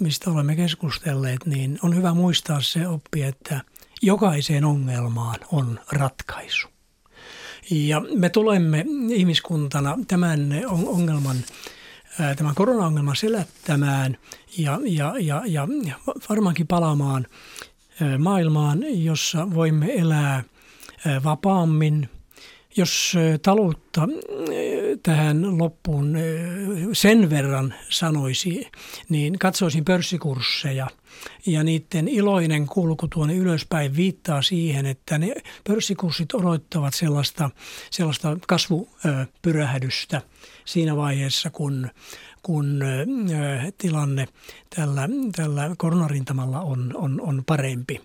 [0.00, 3.60] mistä olemme keskustelleet, niin on hyvä muistaa se oppi, että
[4.02, 6.68] jokaiseen ongelmaan on ratkaisu.
[7.70, 11.36] Ja me tulemme ihmiskuntana tämän ongelman,
[12.36, 14.16] tämän korona-ongelman selättämään
[14.58, 15.68] ja, ja, ja, ja
[16.28, 17.26] varmaankin palaamaan
[18.18, 20.44] maailmaan, jossa voimme elää–
[21.24, 22.08] vapaammin.
[22.76, 24.08] Jos taloutta
[25.02, 26.16] tähän loppuun
[26.92, 28.66] sen verran sanoisi,
[29.08, 30.86] niin katsoisin pörssikursseja
[31.46, 35.34] ja niiden iloinen kulku tuonne ylöspäin viittaa siihen, että ne
[35.68, 37.50] pörssikurssit odottavat sellaista,
[37.90, 40.22] sellaista kasvupyrähdystä
[40.64, 41.88] siinä vaiheessa, kun
[42.42, 42.80] kun
[43.78, 44.28] tilanne
[44.76, 48.00] tällä, tällä koronarintamalla on, on, on parempi.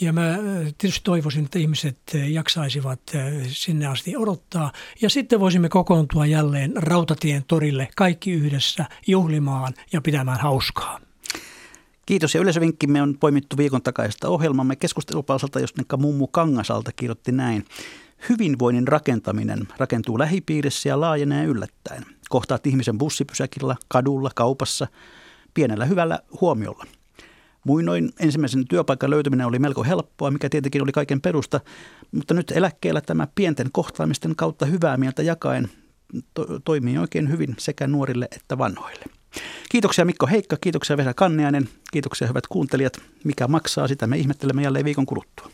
[0.00, 0.38] Ja mä
[0.78, 3.00] tietysti toivoisin, että ihmiset jaksaisivat
[3.48, 4.72] sinne asti odottaa.
[5.02, 11.00] Ja sitten voisimme kokoontua jälleen Rautatien torille kaikki yhdessä juhlimaan ja pitämään hauskaa.
[12.06, 17.64] Kiitos ja yleisövinkkimme on poimittu viikon takaisesta ohjelmamme keskustelupalsalta, josta Mummu Kangasalta kirjoitti näin.
[18.28, 22.04] Hyvinvoinnin rakentaminen rakentuu lähipiirissä ja laajenee yllättäen.
[22.28, 24.86] Kohtaat ihmisen bussipysäkillä, kadulla, kaupassa,
[25.54, 26.84] pienellä hyvällä huomiolla.
[27.64, 31.60] Muinoin ensimmäisen työpaikan löytyminen oli melko helppoa, mikä tietenkin oli kaiken perusta,
[32.12, 35.68] mutta nyt eläkkeellä tämä pienten kohtaamisten kautta hyvää mieltä jakaen
[36.34, 39.04] to- toimii oikein hyvin sekä nuorille että vanhoille.
[39.68, 42.92] Kiitoksia Mikko Heikka, kiitoksia Vesa Kanniainen, kiitoksia hyvät kuuntelijat.
[43.24, 45.50] Mikä maksaa, sitä me ihmettelemme jälleen viikon kuluttua.